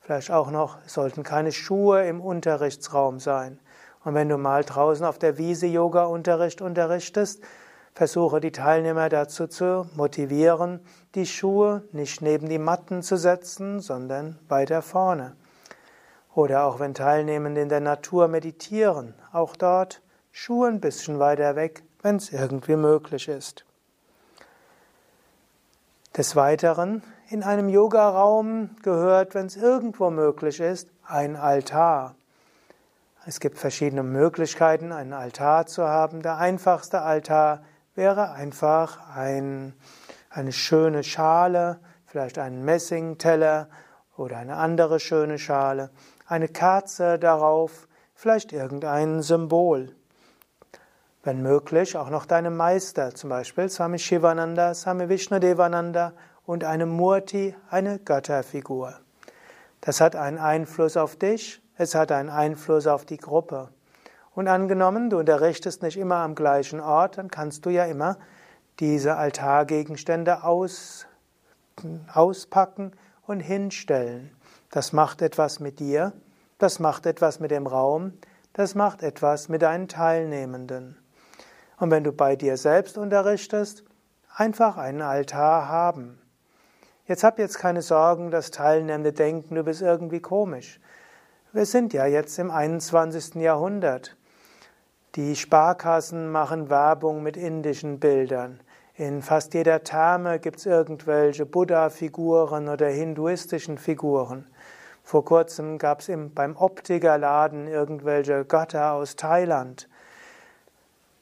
Vielleicht 0.00 0.32
auch 0.32 0.50
noch, 0.50 0.78
es 0.84 0.94
sollten 0.94 1.22
keine 1.22 1.52
Schuhe 1.52 2.04
im 2.04 2.20
Unterrichtsraum 2.20 3.20
sein. 3.20 3.60
Und 4.02 4.14
wenn 4.14 4.28
du 4.28 4.38
mal 4.38 4.64
draußen 4.64 5.06
auf 5.06 5.20
der 5.20 5.38
Wiese 5.38 5.68
Yoga-Unterricht 5.68 6.62
unterrichtest, 6.62 7.44
Versuche 7.94 8.40
die 8.40 8.50
Teilnehmer 8.50 9.08
dazu 9.08 9.46
zu 9.46 9.88
motivieren, 9.94 10.80
die 11.14 11.26
Schuhe 11.26 11.84
nicht 11.92 12.22
neben 12.22 12.48
die 12.48 12.58
Matten 12.58 13.02
zu 13.02 13.16
setzen, 13.16 13.78
sondern 13.78 14.36
weiter 14.48 14.82
vorne. 14.82 15.36
Oder 16.34 16.64
auch 16.64 16.80
wenn 16.80 16.94
Teilnehmende 16.94 17.60
in 17.60 17.68
der 17.68 17.78
Natur 17.78 18.26
meditieren, 18.26 19.14
auch 19.32 19.54
dort 19.54 20.02
Schuhe 20.32 20.66
ein 20.68 20.80
bisschen 20.80 21.20
weiter 21.20 21.54
weg, 21.54 21.84
wenn 22.02 22.16
es 22.16 22.32
irgendwie 22.32 22.74
möglich 22.74 23.28
ist. 23.28 23.64
Des 26.16 26.34
Weiteren, 26.34 27.04
in 27.28 27.44
einem 27.44 27.68
Yogaraum 27.68 28.70
gehört, 28.82 29.34
wenn 29.34 29.46
es 29.46 29.56
irgendwo 29.56 30.10
möglich 30.10 30.58
ist, 30.58 30.88
ein 31.06 31.36
Altar. 31.36 32.16
Es 33.24 33.38
gibt 33.38 33.58
verschiedene 33.58 34.02
Möglichkeiten, 34.02 34.90
einen 34.90 35.12
Altar 35.12 35.66
zu 35.66 35.86
haben. 35.86 36.22
Der 36.22 36.38
einfachste 36.38 37.02
Altar 37.02 37.62
wäre 37.94 38.32
einfach 38.32 39.16
ein, 39.16 39.74
eine 40.30 40.52
schöne 40.52 41.04
Schale, 41.04 41.78
vielleicht 42.06 42.38
ein 42.38 42.64
Messingteller 42.64 43.68
oder 44.16 44.38
eine 44.38 44.56
andere 44.56 45.00
schöne 45.00 45.38
Schale, 45.38 45.90
eine 46.26 46.48
Kerze 46.48 47.18
darauf, 47.18 47.88
vielleicht 48.14 48.52
irgendein 48.52 49.22
Symbol. 49.22 49.94
Wenn 51.22 51.42
möglich, 51.42 51.96
auch 51.96 52.10
noch 52.10 52.26
deine 52.26 52.50
Meister, 52.50 53.14
zum 53.14 53.30
Beispiel 53.30 53.68
Swami 53.68 53.98
Shivananda, 53.98 54.74
Swami 54.74 55.08
Vishnudevananda 55.08 56.12
und 56.44 56.64
eine 56.64 56.86
Murti, 56.86 57.56
eine 57.70 57.98
Götterfigur. 57.98 59.00
Das 59.80 60.00
hat 60.00 60.16
einen 60.16 60.38
Einfluss 60.38 60.96
auf 60.96 61.16
dich, 61.16 61.62
es 61.76 61.94
hat 61.94 62.12
einen 62.12 62.30
Einfluss 62.30 62.86
auf 62.86 63.04
die 63.04 63.16
Gruppe. 63.16 63.70
Und 64.34 64.48
angenommen, 64.48 65.10
du 65.10 65.18
unterrichtest 65.18 65.82
nicht 65.82 65.96
immer 65.96 66.16
am 66.16 66.34
gleichen 66.34 66.80
Ort, 66.80 67.18
dann 67.18 67.30
kannst 67.30 67.64
du 67.66 67.70
ja 67.70 67.84
immer 67.84 68.18
diese 68.80 69.16
Altargegenstände 69.16 70.42
aus, 70.42 71.06
auspacken 72.12 72.92
und 73.26 73.40
hinstellen. 73.40 74.30
Das 74.70 74.92
macht 74.92 75.22
etwas 75.22 75.60
mit 75.60 75.78
dir, 75.78 76.12
das 76.58 76.80
macht 76.80 77.06
etwas 77.06 77.38
mit 77.38 77.52
dem 77.52 77.66
Raum, 77.66 78.12
das 78.52 78.74
macht 78.74 79.02
etwas 79.02 79.48
mit 79.48 79.62
deinen 79.62 79.86
Teilnehmenden. 79.86 80.98
Und 81.78 81.90
wenn 81.90 82.04
du 82.04 82.12
bei 82.12 82.34
dir 82.34 82.56
selbst 82.56 82.98
unterrichtest, 82.98 83.84
einfach 84.34 84.76
einen 84.76 85.02
Altar 85.02 85.68
haben. 85.68 86.18
Jetzt 87.06 87.22
hab 87.22 87.38
jetzt 87.38 87.58
keine 87.58 87.82
Sorgen, 87.82 88.30
dass 88.30 88.50
Teilnehmende 88.50 89.12
denken, 89.12 89.54
du 89.54 89.62
bist 89.62 89.82
irgendwie 89.82 90.20
komisch. 90.20 90.80
Wir 91.52 91.66
sind 91.66 91.92
ja 91.92 92.06
jetzt 92.06 92.38
im 92.38 92.50
21. 92.50 93.36
Jahrhundert. 93.36 94.16
Die 95.16 95.36
Sparkassen 95.36 96.28
machen 96.32 96.70
Werbung 96.70 97.22
mit 97.22 97.36
indischen 97.36 98.00
Bildern. 98.00 98.58
In 98.96 99.22
fast 99.22 99.54
jeder 99.54 99.84
Therme 99.84 100.40
gibt 100.40 100.58
es 100.58 100.66
irgendwelche 100.66 101.46
Buddha-Figuren 101.46 102.68
oder 102.68 102.88
hinduistischen 102.88 103.78
Figuren. 103.78 104.44
Vor 105.04 105.24
kurzem 105.24 105.78
gab 105.78 106.00
es 106.00 106.10
beim 106.34 106.56
Optikerladen 106.56 107.68
irgendwelche 107.68 108.44
Götter 108.44 108.94
aus 108.94 109.14
Thailand. 109.14 109.88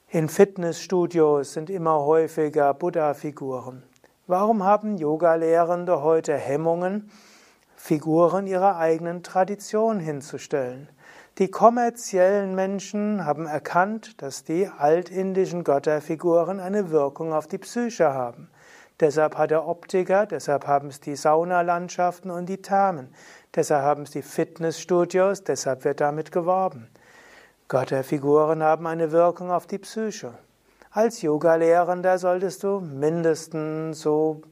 In 0.08 0.30
Fitnessstudios 0.30 1.52
sind 1.52 1.68
immer 1.68 2.00
häufiger 2.00 2.72
Buddha-Figuren. 2.72 3.82
Warum 4.26 4.64
haben 4.64 4.96
Yoga-Lehrende 4.96 6.00
heute 6.00 6.34
Hemmungen, 6.34 7.10
Figuren 7.76 8.46
ihrer 8.46 8.78
eigenen 8.78 9.22
Tradition 9.22 10.00
hinzustellen? 10.00 10.88
Die 11.38 11.50
kommerziellen 11.50 12.54
Menschen 12.54 13.24
haben 13.24 13.46
erkannt, 13.46 14.20
dass 14.20 14.44
die 14.44 14.68
altindischen 14.68 15.64
Götterfiguren 15.64 16.60
eine 16.60 16.90
Wirkung 16.90 17.32
auf 17.32 17.46
die 17.46 17.56
Psyche 17.56 18.12
haben. 18.12 18.50
Deshalb 19.00 19.38
hat 19.38 19.50
der 19.50 19.66
Optiker, 19.66 20.26
deshalb 20.26 20.66
haben 20.66 20.88
es 20.88 21.00
die 21.00 21.16
Saunalandschaften 21.16 22.30
und 22.30 22.50
die 22.50 22.60
Thermen, 22.60 23.14
deshalb 23.54 23.82
haben 23.82 24.02
es 24.02 24.10
die 24.10 24.20
Fitnessstudios, 24.20 25.42
deshalb 25.42 25.84
wird 25.86 26.02
damit 26.02 26.32
geworben. 26.32 26.90
Götterfiguren 27.66 28.62
haben 28.62 28.86
eine 28.86 29.10
Wirkung 29.10 29.50
auf 29.50 29.66
die 29.66 29.78
Psyche. 29.78 30.34
Als 30.90 31.22
Yogalehrender 31.22 32.18
solltest 32.18 32.62
du 32.62 32.80
mindestens 32.80 34.02
so 34.02 34.42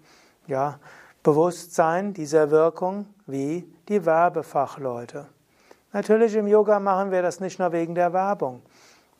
ja, 0.46 0.80
bewusst 1.22 1.74
sein 1.74 2.14
dieser 2.14 2.50
Wirkung 2.50 3.04
wie 3.26 3.70
die 3.90 4.06
Werbefachleute. 4.06 5.26
Natürlich 5.92 6.36
im 6.36 6.46
Yoga 6.46 6.78
machen 6.78 7.10
wir 7.10 7.20
das 7.20 7.40
nicht 7.40 7.58
nur 7.58 7.72
wegen 7.72 7.96
der 7.96 8.12
Werbung. 8.12 8.62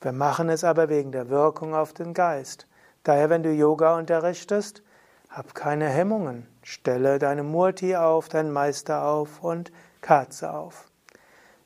Wir 0.01 0.13
machen 0.13 0.49
es 0.49 0.63
aber 0.63 0.89
wegen 0.89 1.11
der 1.11 1.29
Wirkung 1.29 1.75
auf 1.75 1.93
den 1.93 2.15
Geist. 2.15 2.69
Daher, 3.03 3.29
wenn 3.29 3.43
du 3.43 3.51
Yoga 3.51 3.99
unterrichtest, 3.99 4.83
hab 5.31 5.55
keine 5.55 5.89
Hemmungen. 5.89 6.47
Stelle 6.63 7.19
deine 7.19 7.43
Murti 7.43 7.97
auf, 7.97 8.29
deinen 8.29 8.53
Meister 8.53 9.05
auf 9.05 9.43
und 9.43 9.73
Katze 10.01 10.53
auf. 10.53 10.87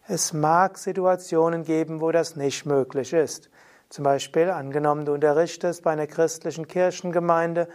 Es 0.06 0.32
mag 0.32 0.78
Situationen 0.78 1.64
geben, 1.64 2.00
wo 2.00 2.10
das 2.10 2.36
nicht 2.36 2.64
möglich 2.64 3.12
ist. 3.12 3.50
Zum 3.90 4.04
Beispiel, 4.04 4.50
angenommen, 4.50 5.04
du 5.04 5.12
unterrichtest 5.12 5.82
bei 5.82 5.92
einer 5.92 6.06
christlichen 6.06 6.66
Kirchengemeinde, 6.66 7.68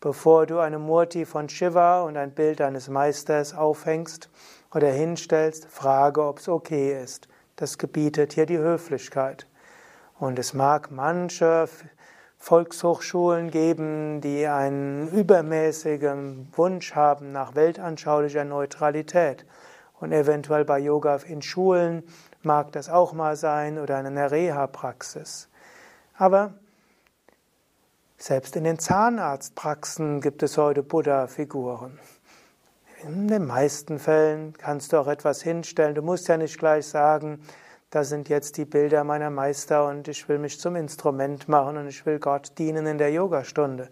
bevor 0.00 0.46
du 0.46 0.58
eine 0.58 0.78
Murti 0.78 1.24
von 1.24 1.48
Shiva 1.48 2.02
und 2.02 2.16
ein 2.16 2.32
Bild 2.32 2.60
deines 2.60 2.88
Meisters 2.88 3.54
aufhängst, 3.54 4.28
oder 4.74 4.90
hinstellst, 4.90 5.66
frage, 5.66 6.24
ob 6.24 6.38
es 6.40 6.48
okay 6.48 7.00
ist. 7.00 7.28
Das 7.56 7.78
gebietet 7.78 8.32
hier 8.32 8.46
die 8.46 8.58
Höflichkeit. 8.58 9.46
Und 10.18 10.38
es 10.38 10.54
mag 10.54 10.90
manche 10.90 11.68
Volkshochschulen 12.38 13.50
geben, 13.50 14.20
die 14.20 14.46
einen 14.46 15.08
übermäßigen 15.08 16.48
Wunsch 16.52 16.94
haben 16.94 17.32
nach 17.32 17.54
weltanschaulicher 17.54 18.44
Neutralität. 18.44 19.46
Und 20.00 20.12
eventuell 20.12 20.64
bei 20.64 20.78
Yoga 20.78 21.16
in 21.26 21.40
Schulen 21.40 22.02
mag 22.42 22.72
das 22.72 22.90
auch 22.90 23.12
mal 23.12 23.36
sein 23.36 23.78
oder 23.78 23.98
in 24.00 24.06
einer 24.06 24.30
Reha-Praxis. 24.30 25.48
Aber 26.16 26.54
selbst 28.18 28.56
in 28.56 28.64
den 28.64 28.78
Zahnarztpraxen 28.78 30.20
gibt 30.20 30.42
es 30.42 30.58
heute 30.58 30.82
Buddha-Figuren. 30.82 31.98
In 33.06 33.28
den 33.28 33.46
meisten 33.46 33.98
Fällen 33.98 34.54
kannst 34.56 34.94
du 34.94 34.96
auch 34.96 35.08
etwas 35.08 35.42
hinstellen. 35.42 35.94
Du 35.94 36.00
musst 36.00 36.26
ja 36.28 36.38
nicht 36.38 36.58
gleich 36.58 36.86
sagen, 36.86 37.42
das 37.90 38.08
sind 38.08 38.30
jetzt 38.30 38.56
die 38.56 38.64
Bilder 38.64 39.04
meiner 39.04 39.28
Meister 39.28 39.86
und 39.86 40.08
ich 40.08 40.26
will 40.26 40.38
mich 40.38 40.58
zum 40.58 40.74
Instrument 40.74 41.46
machen 41.46 41.76
und 41.76 41.86
ich 41.86 42.06
will 42.06 42.18
Gott 42.18 42.52
dienen 42.56 42.86
in 42.86 42.96
der 42.96 43.12
Yogastunde. 43.12 43.90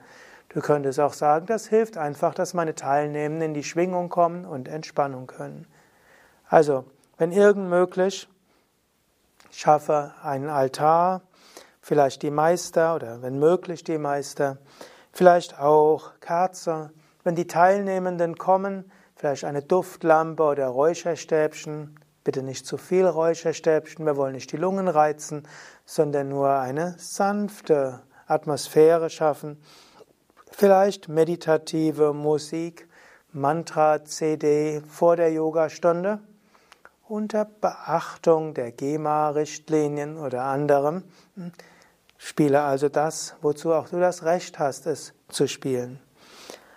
Du 0.49 0.61
könntest 0.61 0.99
auch 0.99 1.13
sagen, 1.13 1.45
das 1.45 1.67
hilft 1.67 1.99
einfach, 1.99 2.33
dass 2.33 2.55
meine 2.55 2.75
Teilnehmenden 2.75 3.51
in 3.51 3.55
die 3.55 3.65
Schwingung 3.65 4.09
kommen 4.09 4.47
und 4.47 4.67
Entspannung 4.67 5.27
können. 5.27 5.67
Also, 6.49 6.87
wenn 7.19 7.33
irgend 7.33 7.69
möglich, 7.69 8.31
schaffe 9.51 10.15
einen 10.23 10.49
Altar, 10.49 11.21
vielleicht 11.83 12.23
die 12.23 12.31
Meister 12.31 12.95
oder 12.95 13.21
wenn 13.21 13.39
möglich 13.39 13.85
die 13.85 13.99
Meister, 13.99 14.57
vielleicht 15.13 15.59
auch 15.59 16.19
Kerze. 16.21 16.93
Wenn 17.25 17.35
die 17.35 17.47
Teilnehmenden 17.47 18.39
kommen, 18.39 18.91
vielleicht 19.23 19.45
eine 19.45 19.63
Duftlampe 19.63 20.43
oder 20.43 20.67
Räucherstäbchen. 20.67 21.95
Bitte 22.25 22.43
nicht 22.43 22.67
zu 22.67 22.77
viel 22.77 23.07
Räucherstäbchen, 23.07 24.05
wir 24.05 24.17
wollen 24.17 24.33
nicht 24.33 24.51
die 24.51 24.57
Lungen 24.57 24.89
reizen, 24.89 25.47
sondern 25.85 26.29
nur 26.29 26.51
eine 26.51 26.97
sanfte 26.99 28.03
Atmosphäre 28.27 29.11
schaffen. 29.11 29.63
Vielleicht 30.51 31.09
meditative 31.09 32.13
Musik, 32.13 32.89
Mantra-CD 33.31 34.83
vor 34.89 35.15
der 35.15 35.33
Yogastunde 35.33 36.19
unter 37.07 37.45
Beachtung 37.45 38.55
der 38.55 38.73
GEMA-Richtlinien 38.73 40.19
oder 40.19 40.43
anderem. 40.43 41.05
Spiele 42.19 42.63
also 42.63 42.89
das, 42.89 43.37
wozu 43.41 43.73
auch 43.73 43.89
du 43.89 44.01
das 44.01 44.25
Recht 44.25 44.59
hast, 44.59 44.87
es 44.87 45.15
zu 45.29 45.47
spielen. 45.47 46.01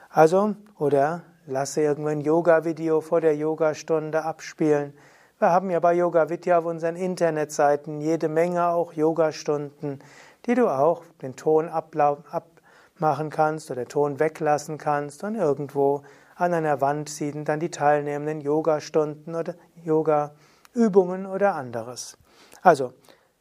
Also, 0.10 0.56
oder 0.78 1.24
Lasse 1.48 1.82
irgendwo 1.82 2.10
ein 2.10 2.22
Yoga-Video 2.22 3.02
vor 3.02 3.22
der 3.22 3.36
Yogastunde 3.36 4.24
abspielen. 4.24 4.94
Wir 5.38 5.52
haben 5.52 5.70
ja 5.70 5.80
bei 5.80 5.94
Yoga 5.94 6.28
Vidya 6.30 6.58
auf 6.58 6.66
unseren 6.66 6.96
Internetseiten 6.96 8.02
jede 8.02 8.30
Menge 8.30 8.70
auch 8.70 8.94
Yogastunden, 8.94 10.00
die 10.48 10.56
du 10.56 10.68
auch 10.68 11.04
den 11.22 11.36
Ton 11.36 11.70
abmachen 11.70 13.30
kannst 13.30 13.70
oder 13.70 13.84
den 13.84 13.90
Ton 13.90 14.20
weglassen 14.20 14.80
kannst 14.80 15.24
und 15.24 15.36
irgendwo 15.36 16.02
an 16.36 16.56
einer 16.56 16.82
Wand 16.82 17.10
sieht 17.10 17.48
dann 17.48 17.60
die 17.60 17.70
teilnehmenden 17.70 18.42
Yogastunden 18.42 19.36
oder 19.36 19.54
Yoga-Übungen 19.84 21.28
oder 21.28 21.54
anderes. 21.54 22.18
Also, 22.64 22.94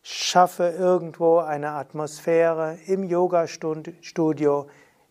schaffe 0.02 0.74
irgendwo 0.78 1.38
eine 1.38 1.70
Atmosphäre 1.70 2.76
im 2.86 3.04
Yoga-Studio, 3.04 4.66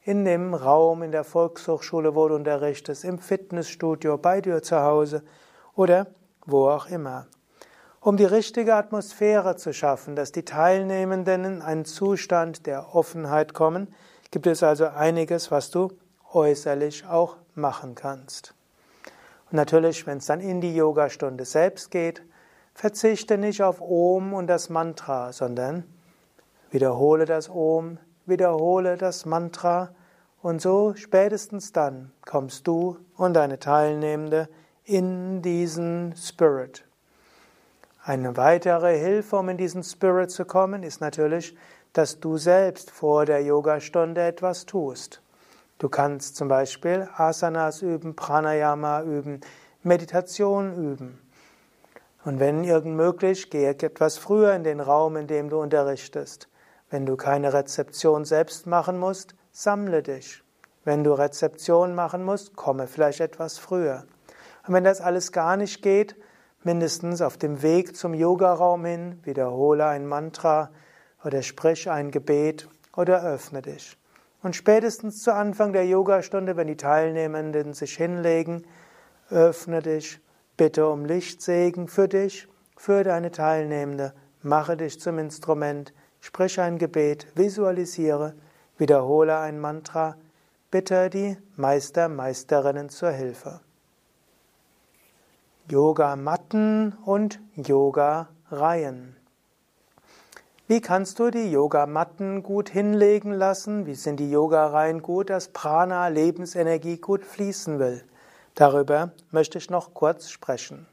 in 0.06 0.26
dem 0.26 0.54
Raum, 0.54 1.02
in 1.02 1.12
der 1.12 1.24
Volkshochschule, 1.24 2.16
wo 2.16 2.28
du 2.28 2.36
unterrichtest, 2.36 3.06
im 3.06 3.20
Fitnessstudio, 3.20 4.18
bei 4.18 4.42
dir 4.42 4.62
zu 4.62 4.82
Hause 4.82 5.24
oder 5.76 6.08
wo 6.46 6.68
auch 6.68 6.88
immer. 6.88 7.28
Um 8.02 8.18
die 8.18 8.26
richtige 8.26 8.76
Atmosphäre 8.76 9.56
zu 9.56 9.74
schaffen, 9.74 10.16
dass 10.18 10.34
die 10.34 10.44
Teilnehmenden 10.44 11.46
in 11.46 11.62
einen 11.62 11.86
Zustand 11.86 12.66
der 12.66 12.94
Offenheit 12.94 13.54
kommen, 13.54 13.94
gibt 14.30 14.46
es 14.46 14.62
also 14.62 14.88
einiges, 14.88 15.52
was 15.52 15.72
du 15.72 15.94
äußerlich 16.34 17.06
auch 17.06 17.38
machen 17.56 17.96
kannst. 17.96 18.54
Und 19.50 19.56
natürlich, 19.56 20.06
wenn 20.06 20.18
es 20.18 20.26
dann 20.26 20.42
in 20.42 20.60
die 20.60 20.76
Yogastunde 20.76 21.46
selbst 21.46 21.92
geht, 21.92 22.24
verzichte 22.74 23.38
nicht 23.38 23.63
auf 23.63 23.80
Om 23.80 24.34
und 24.34 24.48
das 24.48 24.70
Mantra, 24.70 25.32
sondern 25.32 25.86
wiederhole 26.72 27.26
das 27.26 27.50
Om, 27.50 28.00
wiederhole 28.26 28.98
das 28.98 29.26
Mantra 29.26 29.90
und 30.42 30.62
so 30.62 30.94
spätestens 30.96 31.72
dann 31.72 32.12
kommst 32.26 32.68
du 32.68 32.98
und 33.16 33.34
deine 33.34 33.60
Teilnehmende 33.60 34.50
in 34.84 35.42
diesen 35.42 36.16
Spirit. 36.18 36.86
Eine 38.04 38.36
weitere 38.36 39.00
Hilfe, 39.00 39.38
um 39.38 39.48
in 39.48 39.58
diesen 39.58 39.84
Spirit 39.84 40.30
zu 40.30 40.44
kommen, 40.44 40.84
ist 40.84 41.00
natürlich, 41.00 41.56
dass 41.94 42.20
du 42.20 42.38
selbst 42.38 42.92
vor 42.92 43.26
der 43.26 43.42
Yogastunde 43.42 44.22
etwas 44.22 44.66
tust. 44.66 45.22
Du 45.78 45.88
kannst 45.90 46.36
zum 46.36 46.50
Beispiel 46.50 47.08
Asanas 47.16 47.82
üben, 47.82 48.16
Pranayama 48.16 49.04
üben, 49.04 49.40
Meditation 49.84 50.76
üben. 50.76 51.20
Und 52.26 52.40
wenn 52.40 52.64
irgend 52.64 52.96
möglich, 52.96 53.50
gehe 53.50 53.70
etwas 53.70 54.18
früher 54.18 54.54
in 54.54 54.64
den 54.64 54.80
Raum, 54.80 55.16
in 55.18 55.28
dem 55.28 55.50
du 55.50 55.60
unterrichtest. 55.60 56.48
Wenn 56.93 57.08
du 57.08 57.17
keine 57.17 57.53
Rezeption 57.53 58.23
selbst 58.23 58.67
machen 58.67 58.99
musst, 58.99 59.34
sammle 59.51 60.03
dich. 60.03 60.43
Wenn 60.84 61.03
du 61.03 61.13
Rezeption 61.13 61.95
machen 61.95 62.23
musst, 62.23 62.56
komme 62.56 62.86
vielleicht 62.86 63.19
etwas 63.19 63.58
früher. 63.58 64.06
Und 64.67 64.75
wenn 64.75 64.84
das 64.84 65.01
alles 65.01 65.32
gar 65.32 65.58
nicht 65.58 65.82
geht, 65.82 66.15
mindestens 66.62 67.23
auf 67.23 67.36
dem 67.38 67.63
Weg 67.63 67.97
zum 67.97 68.13
Yogaraum 68.13 68.86
hin, 68.86 69.19
wiederhole 69.23 69.88
ein 69.88 70.06
Mantra 70.06 70.69
oder 71.25 71.41
sprich 71.41 71.89
ein 71.89 72.12
Gebet 72.12 72.69
oder 72.95 73.23
öffne 73.23 73.63
dich. 73.63 73.97
Und 74.43 74.56
spätestens 74.56 75.23
zu 75.23 75.34
Anfang 75.34 75.73
der 75.73 75.88
Yogastunde, 75.88 76.58
wenn 76.58 76.67
die 76.67 76.77
Teilnehmenden 76.77 77.73
sich 77.73 77.97
hinlegen, 77.97 78.67
öffne 79.32 79.82
dich, 79.82 80.19
bitte 80.58 80.88
um 80.88 81.06
Lichtsegen 81.06 81.88
für 81.88 82.08
dich, 82.08 82.47
für 82.77 83.03
deine 83.03 83.32
Teilnehmende, 83.32 84.13
mache 84.43 84.77
dich 84.77 84.99
zum 84.99 85.17
Instrument, 85.17 85.91
Sprich 86.26 86.58
ein 86.62 86.78
Gebet, 86.78 87.28
visualisiere, 87.36 88.34
wiederhole 88.78 89.38
ein 89.40 89.60
Mantra, 89.60 90.16
bitte 90.72 91.10
die 91.10 91.38
Meister, 91.58 92.08
Meisterinnen 92.08 92.88
zur 92.88 93.12
Hilfe. 93.12 93.60
Yoga-Matten 95.70 96.94
und 97.04 97.42
Yoga-Reihen. 97.58 99.18
Wie 100.68 100.80
kannst 100.80 101.20
du 101.20 101.30
die 101.30 101.52
Yogamatten 101.52 102.42
gut 102.42 102.70
hinlegen 102.70 103.34
lassen? 103.34 103.86
Wie 103.86 103.96
sind 103.96 104.22
die 104.22 104.32
Yoga-Reihen 104.32 105.02
gut, 105.02 105.30
dass 105.30 105.50
Prana, 105.50 106.08
Lebensenergie 106.08 107.00
gut 107.00 107.26
fließen 107.26 107.80
will? 107.80 108.02
Darüber 108.56 109.12
möchte 109.32 109.58
ich 109.58 109.70
noch 109.70 109.94
kurz 109.94 110.30
sprechen. 110.30 110.88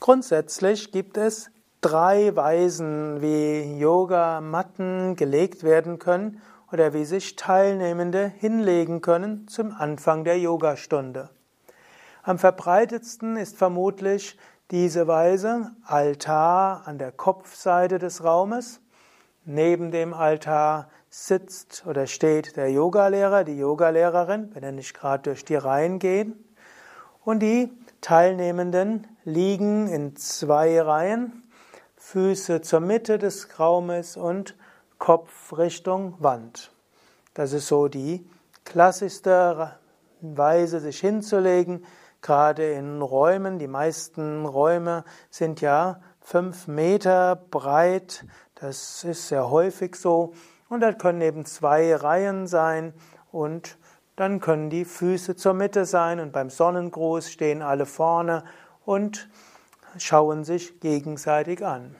Grundsätzlich 0.00 0.90
gibt 0.90 1.18
es 1.18 1.50
drei 1.80 2.34
Weisen, 2.34 3.20
wie 3.20 3.78
Yoga-Matten 3.78 5.16
gelegt 5.16 5.62
werden 5.62 5.98
können 5.98 6.40
oder 6.72 6.92
wie 6.92 7.04
sich 7.04 7.36
Teilnehmende 7.36 8.32
hinlegen 8.38 9.00
können 9.00 9.48
zum 9.48 9.72
Anfang 9.72 10.24
der 10.24 10.38
Yogastunde. 10.38 11.30
Am 12.22 12.38
verbreitetsten 12.38 13.36
ist 13.36 13.56
vermutlich 13.56 14.36
diese 14.70 15.06
Weise 15.06 15.70
Altar 15.84 16.82
an 16.86 16.98
der 16.98 17.12
Kopfseite 17.12 17.98
des 17.98 18.22
Raumes. 18.22 18.80
Neben 19.44 19.90
dem 19.90 20.12
Altar 20.12 20.90
sitzt 21.08 21.84
oder 21.86 22.06
steht 22.06 22.56
der 22.56 22.70
Yogalehrer, 22.70 23.44
die 23.44 23.56
Yogalehrerin, 23.56 24.50
wenn 24.52 24.62
er 24.62 24.72
nicht 24.72 24.92
gerade 24.92 25.22
durch 25.22 25.44
die 25.44 25.54
Reihen 25.54 25.98
geht. 25.98 26.34
Und 27.24 27.40
die 27.40 27.70
Teilnehmenden 28.02 29.06
liegen 29.24 29.88
in 29.88 30.16
zwei 30.16 30.80
Reihen, 30.82 31.47
Füße 32.10 32.62
zur 32.62 32.80
Mitte 32.80 33.18
des 33.18 33.60
Raumes 33.60 34.16
und 34.16 34.56
Kopf 34.96 35.52
Richtung 35.58 36.14
Wand. 36.20 36.72
Das 37.34 37.52
ist 37.52 37.66
so 37.66 37.88
die 37.88 38.26
klassischste 38.64 39.78
Weise, 40.22 40.80
sich 40.80 41.00
hinzulegen, 41.00 41.84
gerade 42.22 42.72
in 42.72 43.02
Räumen. 43.02 43.58
Die 43.58 43.66
meisten 43.66 44.46
Räume 44.46 45.04
sind 45.28 45.60
ja 45.60 46.00
fünf 46.22 46.66
Meter 46.66 47.36
breit. 47.36 48.24
Das 48.54 49.04
ist 49.04 49.28
sehr 49.28 49.50
häufig 49.50 49.94
so. 49.94 50.32
Und 50.70 50.80
da 50.80 50.94
können 50.94 51.20
eben 51.20 51.44
zwei 51.44 51.94
Reihen 51.94 52.46
sein 52.46 52.94
und 53.32 53.76
dann 54.16 54.40
können 54.40 54.70
die 54.70 54.86
Füße 54.86 55.36
zur 55.36 55.52
Mitte 55.52 55.84
sein 55.84 56.20
und 56.20 56.32
beim 56.32 56.48
Sonnengruß 56.48 57.30
stehen 57.30 57.60
alle 57.60 57.84
vorne 57.84 58.44
und 58.86 59.28
schauen 59.98 60.44
sich 60.44 60.80
gegenseitig 60.80 61.64
an. 61.64 61.96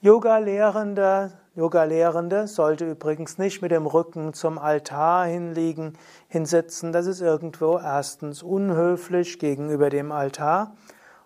Yoga-Lehrende 0.00 1.32
Yoga 1.56 1.84
-Lehrende 1.84 2.48
sollte 2.48 2.90
übrigens 2.90 3.38
nicht 3.38 3.62
mit 3.62 3.70
dem 3.70 3.86
Rücken 3.86 4.34
zum 4.34 4.58
Altar 4.58 5.26
hinliegen, 5.26 5.96
hinsitzen. 6.26 6.90
Das 6.90 7.06
ist 7.06 7.20
irgendwo 7.20 7.78
erstens 7.78 8.42
unhöflich 8.42 9.38
gegenüber 9.38 9.88
dem 9.88 10.10
Altar 10.10 10.74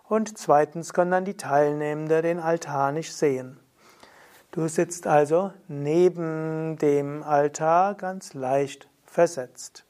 und 0.07 0.37
zweitens 0.37 0.93
können 0.93 1.09
dann 1.09 1.25
die 1.25 1.35
Teilnehmenden 1.35 2.21
den 2.21 2.39
Altar 2.39 2.91
nicht 2.91 3.11
sehen. 3.11 3.59
Du 4.51 4.67
sitzt 4.67 5.07
also 5.07 5.51
neben 5.67 6.77
dem 6.77 7.23
Altar 7.23 7.95
ganz 7.95 8.35
leicht 8.35 8.87
versetzt. 9.07 9.83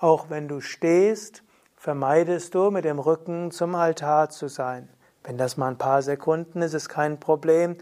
Auch 0.00 0.30
wenn 0.30 0.48
du 0.48 0.62
stehst, 0.62 1.42
vermeidest 1.76 2.54
du 2.54 2.70
mit 2.70 2.86
dem 2.86 2.98
Rücken 2.98 3.50
zum 3.50 3.74
Altar 3.74 4.30
zu 4.30 4.48
sein. 4.48 4.88
Wenn 5.24 5.38
das 5.38 5.56
mal 5.56 5.68
ein 5.68 5.78
paar 5.78 6.02
Sekunden 6.02 6.62
ist, 6.62 6.74
ist 6.74 6.88
kein 6.88 7.20
Problem. 7.20 7.76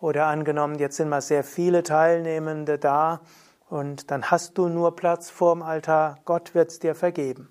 Oder 0.00 0.26
angenommen, 0.26 0.78
jetzt 0.78 0.96
sind 0.96 1.08
mal 1.08 1.22
sehr 1.22 1.44
viele 1.44 1.82
Teilnehmende 1.82 2.78
da 2.78 3.20
und 3.68 4.10
dann 4.10 4.30
hast 4.30 4.58
du 4.58 4.68
nur 4.68 4.94
Platz 4.94 5.30
vorm 5.30 5.62
Altar. 5.62 6.18
Gott 6.24 6.54
wird 6.54 6.70
es 6.70 6.78
dir 6.78 6.94
vergeben. 6.94 7.48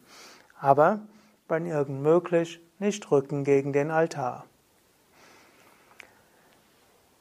Aber, 0.60 0.99
wenn 1.47 1.65
irgend 1.65 2.01
möglich, 2.01 2.62
nicht 2.79 3.10
Rücken 3.12 3.43
gegen 3.43 3.73
den 3.73 3.91
Altar. 3.91 4.45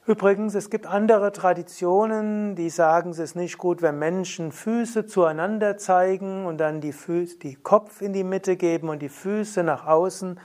Übrigens, 0.07 0.55
es 0.55 0.69
gibt 0.69 0.87
andere 0.87 1.33
Traditionen, 1.33 2.57
die 2.57 2.69
sagen, 2.69 3.11
es 3.11 3.19
ist 3.19 3.37
nicht 3.37 3.57
gut, 3.57 3.81
wenn 3.81 3.99
Menschen 3.99 4.53
Füße 4.53 5.07
zueinander 5.07 5.79
zeigen 5.79 6.45
und 6.45 6.59
dann 6.59 6.83
die, 6.83 6.93
Füße, 6.93 7.39
die 7.39 7.55
Kopf 7.55 8.03
in 8.03 8.13
die 8.13 8.25
Mitte 8.25 8.57
geben 8.57 8.91
und 8.91 9.01
die 9.01 9.09
Füße 9.09 9.63
nach 9.63 9.87
außen. 9.87 10.39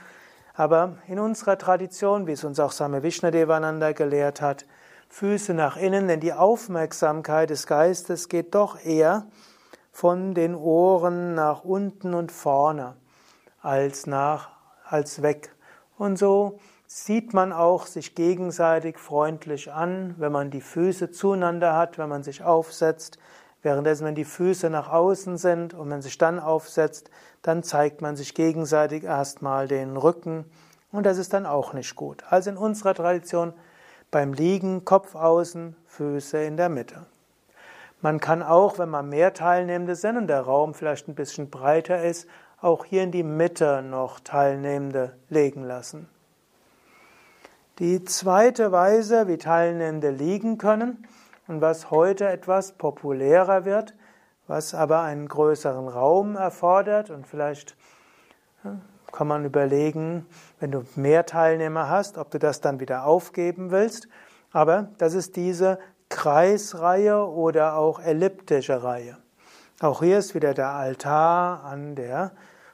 Aber 0.60 0.98
in 1.08 1.18
unserer 1.18 1.56
Tradition, 1.56 2.26
wie 2.26 2.32
es 2.32 2.44
uns 2.44 2.60
auch 2.60 2.72
Same 2.72 3.02
Vishnadevananda 3.02 3.92
gelehrt 3.92 4.42
hat, 4.42 4.66
Füße 5.08 5.54
nach 5.54 5.78
innen, 5.78 6.06
denn 6.06 6.20
die 6.20 6.34
Aufmerksamkeit 6.34 7.48
des 7.48 7.66
Geistes 7.66 8.28
geht 8.28 8.54
doch 8.54 8.78
eher 8.78 9.24
von 9.90 10.34
den 10.34 10.54
Ohren 10.54 11.34
nach 11.34 11.64
unten 11.64 12.12
und 12.12 12.30
vorne 12.30 12.94
als 13.62 14.06
nach, 14.06 14.50
als 14.84 15.22
weg. 15.22 15.56
Und 15.96 16.18
so 16.18 16.58
sieht 16.86 17.32
man 17.32 17.54
auch 17.54 17.86
sich 17.86 18.14
gegenseitig 18.14 18.98
freundlich 18.98 19.72
an, 19.72 20.14
wenn 20.18 20.30
man 20.30 20.50
die 20.50 20.60
Füße 20.60 21.10
zueinander 21.10 21.74
hat, 21.74 21.96
wenn 21.96 22.10
man 22.10 22.22
sich 22.22 22.44
aufsetzt. 22.44 23.16
Währenddessen, 23.62 24.06
wenn 24.06 24.14
die 24.14 24.24
Füße 24.24 24.70
nach 24.70 24.90
außen 24.90 25.36
sind 25.36 25.74
und 25.74 25.88
man 25.88 26.00
sich 26.00 26.16
dann 26.16 26.38
aufsetzt, 26.38 27.10
dann 27.42 27.62
zeigt 27.62 28.00
man 28.00 28.16
sich 28.16 28.34
gegenseitig 28.34 29.04
erstmal 29.04 29.68
den 29.68 29.96
Rücken 29.96 30.44
und 30.92 31.04
das 31.04 31.18
ist 31.18 31.34
dann 31.34 31.46
auch 31.46 31.72
nicht 31.72 31.94
gut. 31.94 32.24
Also 32.28 32.50
in 32.50 32.56
unserer 32.56 32.94
Tradition 32.94 33.52
beim 34.10 34.32
Liegen 34.32 34.84
Kopf 34.84 35.14
außen, 35.14 35.76
Füße 35.86 36.38
in 36.42 36.56
der 36.56 36.68
Mitte. 36.68 37.06
Man 38.00 38.18
kann 38.18 38.42
auch, 38.42 38.78
wenn 38.78 38.88
man 38.88 39.10
mehr 39.10 39.34
Teilnehmende 39.34 39.94
sind 39.94 40.16
und 40.16 40.26
der 40.26 40.40
Raum 40.40 40.72
vielleicht 40.72 41.06
ein 41.08 41.14
bisschen 41.14 41.50
breiter 41.50 42.02
ist, 42.02 42.26
auch 42.62 42.86
hier 42.86 43.02
in 43.02 43.12
die 43.12 43.22
Mitte 43.22 43.82
noch 43.82 44.20
Teilnehmende 44.20 45.16
legen 45.28 45.64
lassen. 45.64 46.08
Die 47.78 48.04
zweite 48.04 48.72
Weise, 48.72 49.28
wie 49.28 49.38
Teilnehmende 49.38 50.10
liegen 50.10 50.58
können 50.58 51.06
und 51.50 51.60
was 51.60 51.90
heute 51.90 52.28
etwas 52.28 52.72
populärer 52.72 53.64
wird, 53.64 53.96
was 54.46 54.72
aber 54.72 55.02
einen 55.02 55.26
größeren 55.26 55.88
Raum 55.88 56.36
erfordert 56.36 57.10
und 57.10 57.26
vielleicht 57.26 57.76
kann 59.10 59.26
man 59.26 59.44
überlegen, 59.44 60.26
wenn 60.60 60.70
du 60.70 60.84
mehr 60.94 61.26
Teilnehmer 61.26 61.88
hast, 61.88 62.18
ob 62.18 62.30
du 62.30 62.38
das 62.38 62.60
dann 62.60 62.78
wieder 62.78 63.04
aufgeben 63.04 63.72
willst. 63.72 64.06
Aber 64.52 64.90
das 64.98 65.14
ist 65.14 65.34
diese 65.34 65.80
Kreisreihe 66.08 67.26
oder 67.26 67.76
auch 67.76 67.98
elliptische 67.98 68.84
Reihe. 68.84 69.16
Auch 69.80 70.04
hier 70.04 70.18
ist 70.18 70.36
wieder 70.36 70.54
der 70.54 70.68
Altar 70.68 71.64
an 71.64 71.96
der 71.96 72.30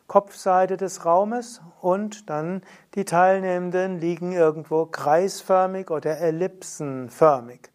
Kopfseite 0.07 0.77
des 0.77 1.07
Raumes 1.07 1.63
und 1.81 2.29
dann 2.29 2.61
die 2.95 3.07
Teilnehmenden 3.07 4.01
liegen 4.01 4.33
irgendwo 4.33 4.85
kreisförmig 4.85 5.91
oder 5.91 6.19
ellipsenförmig. 6.21 7.71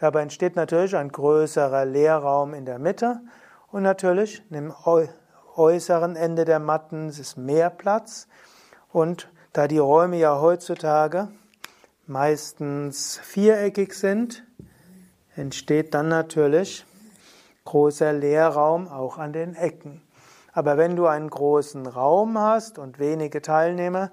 Dabei 0.00 0.22
entsteht 0.22 0.56
natürlich 0.56 0.96
ein 0.96 1.12
größerer 1.12 1.84
Leerraum 1.84 2.54
in 2.54 2.64
der 2.64 2.78
Mitte 2.78 3.20
und 3.70 3.82
natürlich 3.82 4.42
im 4.50 4.72
äußeren 5.56 6.16
Ende 6.16 6.46
der 6.46 6.58
Matten 6.58 7.10
ist 7.10 7.36
mehr 7.36 7.68
Platz 7.68 8.26
und 8.92 9.28
da 9.52 9.68
die 9.68 9.76
Räume 9.76 10.16
ja 10.16 10.40
heutzutage 10.40 11.28
meistens 12.06 13.18
viereckig 13.18 13.92
sind, 13.92 14.42
entsteht 15.36 15.92
dann 15.92 16.08
natürlich 16.08 16.86
großer 17.66 18.14
Leerraum 18.14 18.88
auch 18.88 19.18
an 19.18 19.34
den 19.34 19.54
Ecken. 19.54 20.00
Aber 20.54 20.78
wenn 20.78 20.96
du 20.96 21.08
einen 21.08 21.28
großen 21.28 21.86
Raum 21.86 22.38
hast 22.38 22.78
und 22.78 23.00
wenige 23.00 23.42
Teilnehmer, 23.42 24.10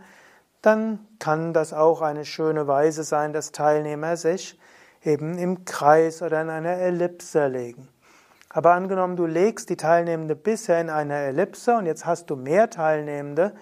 dann 0.61 1.07
kann 1.19 1.53
das 1.53 1.71
auch 1.71 2.01
eine 2.01 2.25
schöne 2.25 2.67
Weise 2.67 3.05
sein, 3.05 3.31
dass 3.31 3.53
Teilnehmer 3.53 4.17
sich 4.17 4.59
eben 5.07 5.37
im 5.37 5.65
Kreis 5.65 6.21
oder 6.21 6.41
in 6.41 6.49
einer 6.49 6.77
Ellipse 6.77 7.47
legen. 7.47 7.87
Aber 8.49 8.73
angenommen, 8.73 9.15
du 9.15 9.25
legst 9.25 9.69
die 9.69 9.77
Teilnehmende 9.77 10.35
bisher 10.35 10.81
in 10.81 10.89
einer 10.89 11.15
Ellipse 11.15 11.77
und 11.77 11.85
jetzt 11.85 12.05
hast 12.05 12.29
du 12.29 12.35
mehr 12.35 12.69
Teilnehmende, 12.69 13.53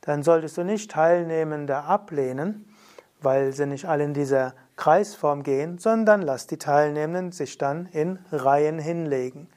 dann 0.00 0.22
solltest 0.22 0.56
du 0.56 0.62
nicht 0.62 0.90
Teilnehmende 0.90 1.76
ablehnen, 1.76 2.72
weil 3.20 3.52
sie 3.52 3.66
nicht 3.66 3.86
alle 3.86 4.04
in 4.04 4.14
dieser 4.14 4.54
Kreisform 4.76 5.42
gehen, 5.42 5.78
sondern 5.78 6.22
lass 6.22 6.46
die 6.46 6.58
Teilnehmenden 6.58 7.32
sich 7.32 7.58
dann 7.58 7.86
in 7.86 8.18
Reihen 8.30 8.78
hinlegen. 8.78 9.48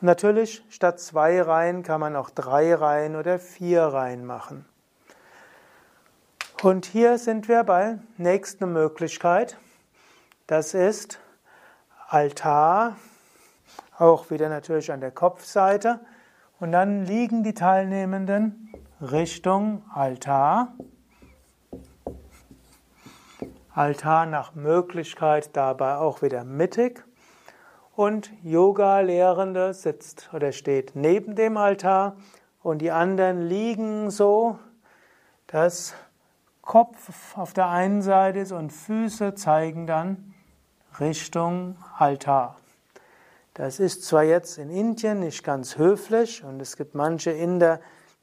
Und 0.00 0.06
natürlich, 0.06 0.64
statt 0.68 1.00
zwei 1.00 1.40
Reihen 1.40 1.82
kann 1.82 2.00
man 2.00 2.16
auch 2.16 2.30
drei 2.30 2.74
Reihen 2.74 3.14
oder 3.16 3.38
vier 3.38 3.82
Reihen 3.82 4.24
machen. 4.24 4.66
Und 6.62 6.86
hier 6.86 7.18
sind 7.18 7.48
wir 7.48 7.62
bei 7.62 7.98
nächster 8.16 8.66
Möglichkeit. 8.66 9.58
Das 10.46 10.74
ist 10.74 11.20
Altar, 12.06 12.96
auch 13.96 14.28
wieder 14.30 14.50
natürlich 14.50 14.92
an 14.92 15.00
der 15.00 15.10
Kopfseite. 15.10 16.00
Und 16.60 16.70
dann 16.70 17.06
liegen 17.06 17.42
die 17.44 17.54
Teilnehmenden 17.54 18.70
Richtung 19.00 19.82
Altar. 19.94 20.74
Altar 23.72 24.26
nach 24.26 24.54
Möglichkeit 24.54 25.56
dabei 25.56 25.96
auch 25.96 26.20
wieder 26.20 26.44
mittig 26.44 27.02
und 27.96 28.30
Yoga-Lehrende 28.42 29.72
sitzt 29.72 30.28
oder 30.34 30.52
steht 30.52 30.94
neben 30.94 31.36
dem 31.36 31.56
Altar 31.56 32.16
und 32.62 32.82
die 32.82 32.90
anderen 32.90 33.48
liegen 33.48 34.10
so, 34.10 34.58
dass 35.46 35.94
Kopf 36.60 37.38
auf 37.38 37.54
der 37.54 37.70
einen 37.70 38.02
Seite 38.02 38.40
ist 38.40 38.52
und 38.52 38.74
Füße 38.74 39.34
zeigen 39.34 39.86
dann 39.86 40.33
Richtung 41.00 41.76
Altar. 41.98 42.56
Das 43.54 43.80
ist 43.80 44.04
zwar 44.04 44.22
jetzt 44.22 44.58
in 44.58 44.70
Indien 44.70 45.20
nicht 45.20 45.42
ganz 45.42 45.76
höflich 45.76 46.44
und 46.44 46.60
es 46.60 46.76
gibt 46.76 46.94
manche 46.94 47.32
Inder, 47.32 47.80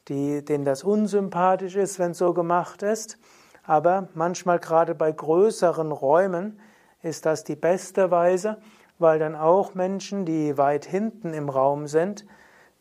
die, 0.07 0.43
denen 0.43 0.63
das 0.63 0.83
unsympathisch 0.83 1.75
ist, 1.75 1.99
wenn 1.99 2.11
es 2.11 2.17
so 2.17 2.33
gemacht 2.33 2.81
ist, 2.81 3.17
aber 3.63 4.07
manchmal 4.13 4.59
gerade 4.59 4.95
bei 4.95 5.11
größeren 5.11 5.91
Räumen 5.91 6.59
ist 7.01 7.25
das 7.25 7.43
die 7.43 7.55
beste 7.55 8.09
Weise, 8.09 8.57
weil 8.99 9.19
dann 9.19 9.35
auch 9.35 9.73
Menschen, 9.73 10.25
die 10.25 10.57
weit 10.57 10.85
hinten 10.85 11.33
im 11.33 11.49
Raum 11.49 11.87
sind, 11.87 12.25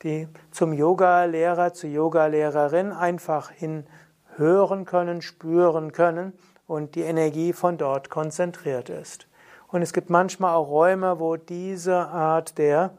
die 0.02 0.28
zum 0.52 0.72
Yoga-Lehrer, 0.72 1.72
zur 1.72 1.90
Yoga-Lehrerin 1.90 2.92
einfach 2.92 3.50
hinhören 3.50 4.84
können, 4.84 5.20
spüren 5.20 5.92
können 5.92 6.32
und 6.66 6.94
die 6.94 7.02
Energie 7.02 7.52
von 7.52 7.76
dort 7.76 8.08
konzentriert 8.08 8.88
ist. 8.88 9.29
Und 9.72 9.82
es 9.82 9.92
gibt 9.92 10.10
manchmal 10.10 10.54
auch 10.54 10.68
Räume, 10.68 11.20
wo 11.20 11.36
diese 11.36 11.96
Art 12.08 12.58
der 12.58 12.90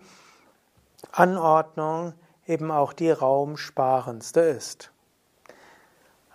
Anordnung 1.11 2.13
eben 2.47 2.71
auch 2.71 2.93
die 2.93 3.11
raumsparendste 3.11 4.39
ist. 4.41 4.91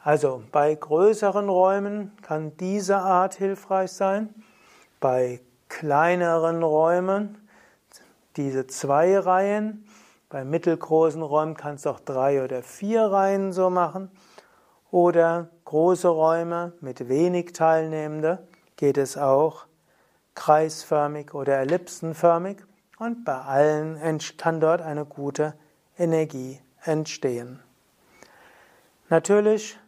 Also 0.04 0.42
bei 0.52 0.74
größeren 0.74 1.48
Räumen 1.48 2.16
kann 2.22 2.56
diese 2.58 2.98
Art 2.98 3.34
hilfreich 3.34 3.92
sein. 3.92 4.34
Bei 5.00 5.40
kleineren 5.68 6.62
Räumen 6.62 7.48
diese 8.36 8.66
zwei 8.66 9.18
Reihen. 9.18 9.86
Bei 10.28 10.44
mittelgroßen 10.44 11.22
Räumen 11.22 11.56
kannst 11.56 11.86
du 11.86 11.90
auch 11.90 12.00
drei 12.00 12.44
oder 12.44 12.62
vier 12.62 13.02
Reihen 13.06 13.52
so 13.52 13.70
machen. 13.70 14.10
Oder 14.90 15.48
große 15.64 16.08
Räume 16.08 16.72
mit 16.80 17.08
wenig 17.08 17.52
Teilnehmende 17.52 18.46
geht 18.76 18.98
es 18.98 19.16
auch 19.16 19.65
kreisförmig 20.36 21.34
oder 21.34 21.58
ellipsenförmig. 21.58 22.58
Und 22.98 23.24
bei 23.24 23.34
allen 23.34 24.20
kann 24.38 24.60
dort 24.60 24.80
eine 24.80 25.04
gute 25.04 25.54
Energie 25.98 26.60
entstehen. 26.84 27.60
Natürlich, 29.08 29.78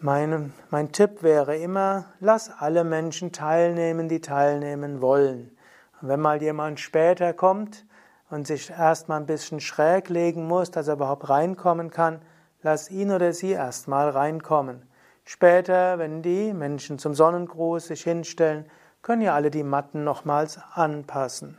mein, 0.00 0.52
mein 0.70 0.92
Tipp 0.92 1.22
wäre 1.22 1.56
immer, 1.56 2.06
lass 2.20 2.50
alle 2.50 2.84
Menschen 2.84 3.32
teilnehmen, 3.32 4.08
die 4.08 4.20
teilnehmen 4.20 5.00
wollen. 5.00 5.56
Und 6.00 6.08
wenn 6.08 6.20
mal 6.20 6.42
jemand 6.42 6.80
später 6.80 7.32
kommt 7.32 7.84
und 8.30 8.46
sich 8.46 8.70
erstmal 8.70 9.20
ein 9.20 9.26
bisschen 9.26 9.60
schräg 9.60 10.08
legen 10.08 10.46
muss, 10.46 10.70
dass 10.70 10.88
er 10.88 10.94
überhaupt 10.94 11.28
reinkommen 11.28 11.90
kann, 11.90 12.22
lass 12.62 12.90
ihn 12.90 13.10
oder 13.10 13.32
sie 13.32 13.50
erstmal 13.50 14.08
reinkommen. 14.10 14.89
Später, 15.32 16.00
wenn 16.00 16.22
die 16.22 16.52
Menschen 16.52 16.98
zum 16.98 17.14
Sonnengruß 17.14 17.86
sich 17.86 18.02
hinstellen, 18.02 18.64
können 19.00 19.22
ja 19.22 19.32
alle 19.32 19.52
die 19.52 19.62
Matten 19.62 20.02
nochmals 20.02 20.58
anpassen. 20.74 21.56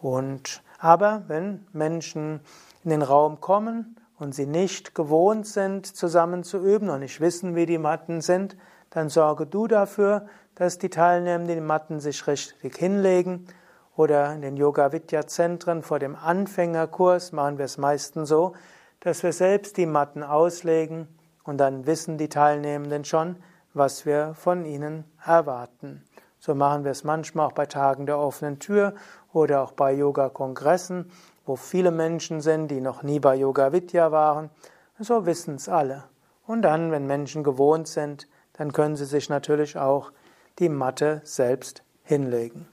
Und 0.00 0.62
aber 0.78 1.24
wenn 1.26 1.66
Menschen 1.72 2.38
in 2.84 2.90
den 2.90 3.02
Raum 3.02 3.40
kommen 3.40 3.96
und 4.20 4.32
sie 4.32 4.46
nicht 4.46 4.94
gewohnt 4.94 5.48
sind, 5.48 5.86
zusammen 5.86 6.44
zu 6.44 6.58
üben 6.58 6.88
und 6.88 7.00
nicht 7.00 7.20
wissen, 7.20 7.56
wie 7.56 7.66
die 7.66 7.78
Matten 7.78 8.20
sind, 8.20 8.56
dann 8.90 9.08
sorge 9.08 9.44
du 9.46 9.66
dafür, 9.66 10.28
dass 10.54 10.78
die 10.78 10.88
Teilnehmer 10.88 11.52
die 11.52 11.60
Matten 11.60 11.98
sich 11.98 12.28
richtig 12.28 12.76
hinlegen. 12.76 13.48
Oder 13.96 14.32
in 14.34 14.42
den 14.42 14.56
Yoga 14.56 14.92
Vidya 14.92 15.26
Zentren 15.26 15.82
vor 15.82 15.98
dem 15.98 16.14
Anfängerkurs 16.14 17.32
machen 17.32 17.58
wir 17.58 17.64
es 17.64 17.76
meistens 17.76 18.28
so, 18.28 18.54
dass 19.00 19.24
wir 19.24 19.32
selbst 19.32 19.76
die 19.78 19.86
Matten 19.86 20.22
auslegen 20.22 21.08
und 21.46 21.58
dann 21.58 21.86
wissen 21.86 22.18
die 22.18 22.28
Teilnehmenden 22.28 23.04
schon, 23.04 23.36
was 23.72 24.04
wir 24.04 24.34
von 24.34 24.64
ihnen 24.64 25.04
erwarten. 25.24 26.02
So 26.38 26.54
machen 26.54 26.84
wir 26.84 26.90
es 26.90 27.04
manchmal 27.04 27.46
auch 27.46 27.52
bei 27.52 27.66
Tagen 27.66 28.06
der 28.06 28.18
offenen 28.18 28.58
Tür 28.58 28.94
oder 29.32 29.62
auch 29.62 29.72
bei 29.72 29.92
Yoga-Kongressen, 29.92 31.10
wo 31.44 31.56
viele 31.56 31.90
Menschen 31.90 32.40
sind, 32.40 32.70
die 32.70 32.80
noch 32.80 33.02
nie 33.02 33.20
bei 33.20 33.36
Yoga 33.36 33.72
Vidya 33.72 34.12
waren. 34.12 34.50
So 34.98 35.26
wissen 35.26 35.56
es 35.56 35.68
alle. 35.68 36.04
Und 36.46 36.62
dann, 36.62 36.90
wenn 36.90 37.06
Menschen 37.06 37.42
gewohnt 37.42 37.88
sind, 37.88 38.28
dann 38.54 38.72
können 38.72 38.96
sie 38.96 39.04
sich 39.04 39.28
natürlich 39.28 39.76
auch 39.76 40.12
die 40.58 40.68
Matte 40.68 41.20
selbst 41.24 41.82
hinlegen. 42.02 42.68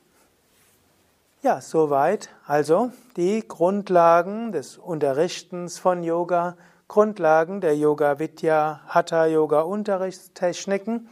Ja, 1.41 1.59
soweit 1.59 2.29
also 2.47 2.91
die 3.17 3.45
Grundlagen 3.45 4.53
des 4.53 4.77
Unterrichtens 4.77 5.77
von 5.77 6.03
Yoga, 6.03 6.55
Grundlagen 6.93 7.59
der 7.59 7.75
Yoga 7.75 8.19
Vidya 8.19 8.81
Hatha 8.85 9.25
Yoga 9.25 9.61
Unterrichtstechniken, 9.61 11.09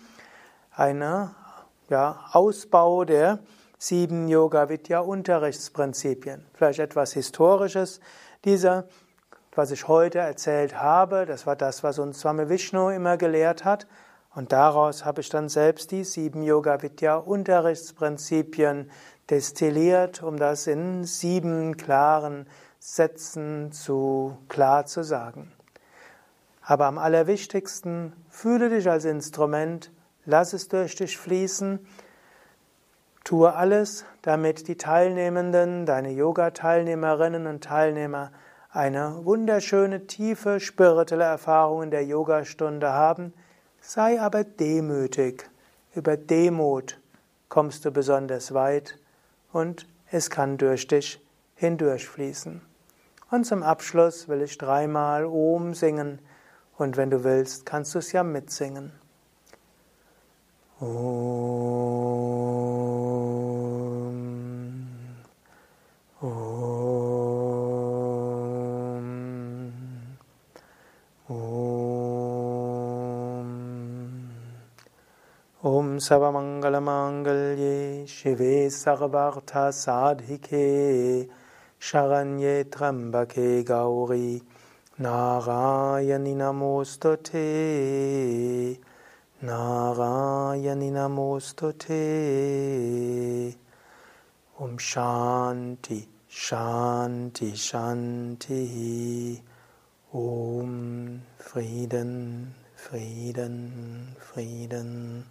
eine 0.75 1.34
ja, 1.89 2.19
Ausbau 2.34 3.03
der 3.03 3.39
sieben 3.79 4.27
Yoga 4.27 4.69
Vidya 4.69 4.99
Unterrichtsprinzipien. 4.99 6.45
Vielleicht 6.53 6.77
etwas 6.77 7.13
Historisches. 7.13 7.99
Dieser, 8.45 8.84
was 9.55 9.71
ich 9.71 9.88
heute 9.88 10.19
erzählt 10.19 10.79
habe, 10.79 11.25
das 11.25 11.47
war 11.47 11.55
das, 11.55 11.82
was 11.82 11.97
uns 11.97 12.19
Swami 12.19 12.47
Vishnu 12.47 12.91
immer 12.91 13.17
gelehrt 13.17 13.65
hat. 13.65 13.88
Und 14.36 14.51
daraus 14.51 15.03
habe 15.03 15.21
ich 15.21 15.29
dann 15.29 15.49
selbst 15.49 15.89
die 15.89 16.03
sieben 16.03 16.43
Yoga 16.43 16.84
Vidya 16.84 17.15
Unterrichtsprinzipien 17.15 18.91
destilliert, 19.32 20.21
um 20.21 20.38
das 20.38 20.67
in 20.67 21.05
sieben 21.05 21.75
klaren 21.75 22.45
Sätzen 22.77 23.71
zu 23.71 24.38
klar 24.47 24.86
zu 24.86 25.03
sagen. 25.03 25.51
Aber 26.62 26.86
am 26.86 26.97
allerwichtigsten, 26.97 28.14
fühle 28.30 28.70
dich 28.70 28.89
als 28.89 29.05
Instrument 29.05 29.91
Lass 30.26 30.53
es 30.53 30.68
durch 30.68 30.95
dich 30.95 31.18
fließen. 31.18 31.80
Tue 33.24 33.53
alles, 33.53 34.05
damit 34.22 34.68
die 34.68 34.78
Teilnehmenden, 34.78 35.86
deine 35.86 36.12
Yoga-Teilnehmerinnen 36.12 37.47
und 37.47 37.64
Teilnehmer 37.64 38.32
eine 38.70 39.26
wunderschöne, 39.26 40.05
tiefe 40.07 40.59
spirituelle 40.59 41.24
Erfahrung 41.24 41.84
in 41.84 41.91
der 41.91 42.05
Yogastunde 42.05 42.93
haben. 42.93 43.34
Sei 43.80 44.22
aber 44.22 44.43
demütig. 44.43 45.49
Über 45.95 46.18
Demut 46.18 46.99
kommst 47.49 47.84
du 47.84 47.91
besonders 47.91 48.53
weit 48.53 48.97
und 49.51 49.88
es 50.12 50.30
kann 50.30 50.57
durch 50.57 50.88
dich 50.88 51.20
hindurchfließen. 51.55 52.62
Und 53.32 53.45
zum 53.45 53.64
Abschluss 53.64 54.30
will 54.30 54.41
ich 54.41 54.57
dreimal 54.57 55.26
Om 55.26 55.74
singen 55.74 56.20
und 56.82 56.97
wenn 56.97 57.11
du 57.11 57.23
willst, 57.23 57.65
kannst 57.65 57.93
du 57.93 57.99
es 57.99 58.11
ja 58.11 58.23
mitsingen. 58.23 58.91
Om. 60.79 60.89
Om. 66.19 66.27
Om. 71.29 71.43
Om 75.61 75.99
Savamangalamangalye 75.99 78.07
Shive 78.07 78.71
Sarvartha 78.71 79.71
Sadhike 79.71 81.29
Sharanye 81.79 82.65
Trambake 82.71 83.63
Gauri 83.63 84.41
Narayani 85.02 86.36
Namostate 86.36 87.39
Narayani 89.43 90.91
Namostute 90.91 91.95
Om 94.60 94.78
Shanti 94.78 96.06
Shanti 96.30 97.52
Shanti. 97.54 99.41
Om 100.14 101.22
Frieden 101.39 102.54
Frieden 102.76 104.16
Frieden 104.20 105.26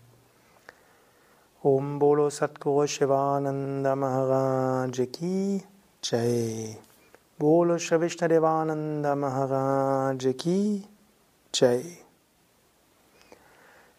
Om 1.62 1.98
Bolo 2.00 2.28
Satguru 2.28 2.86
Shivananda 2.88 3.94
Maharaj 3.94 5.00
Ki 5.12 5.62
Jai 6.02 6.89
Bolo 7.40 7.78
Shri 7.78 8.08
Devananda 8.28 9.16
Maharaj 9.16 10.36
Ki 10.36 10.86
Jai 11.50 11.82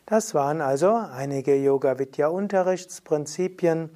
das 0.06 0.36
waren 0.36 0.62
also 0.62 0.94
einige 0.94 1.56
Yoga 1.56 1.98
Vidya 1.98 2.28
Unterrichtsprinzipien. 2.28 3.90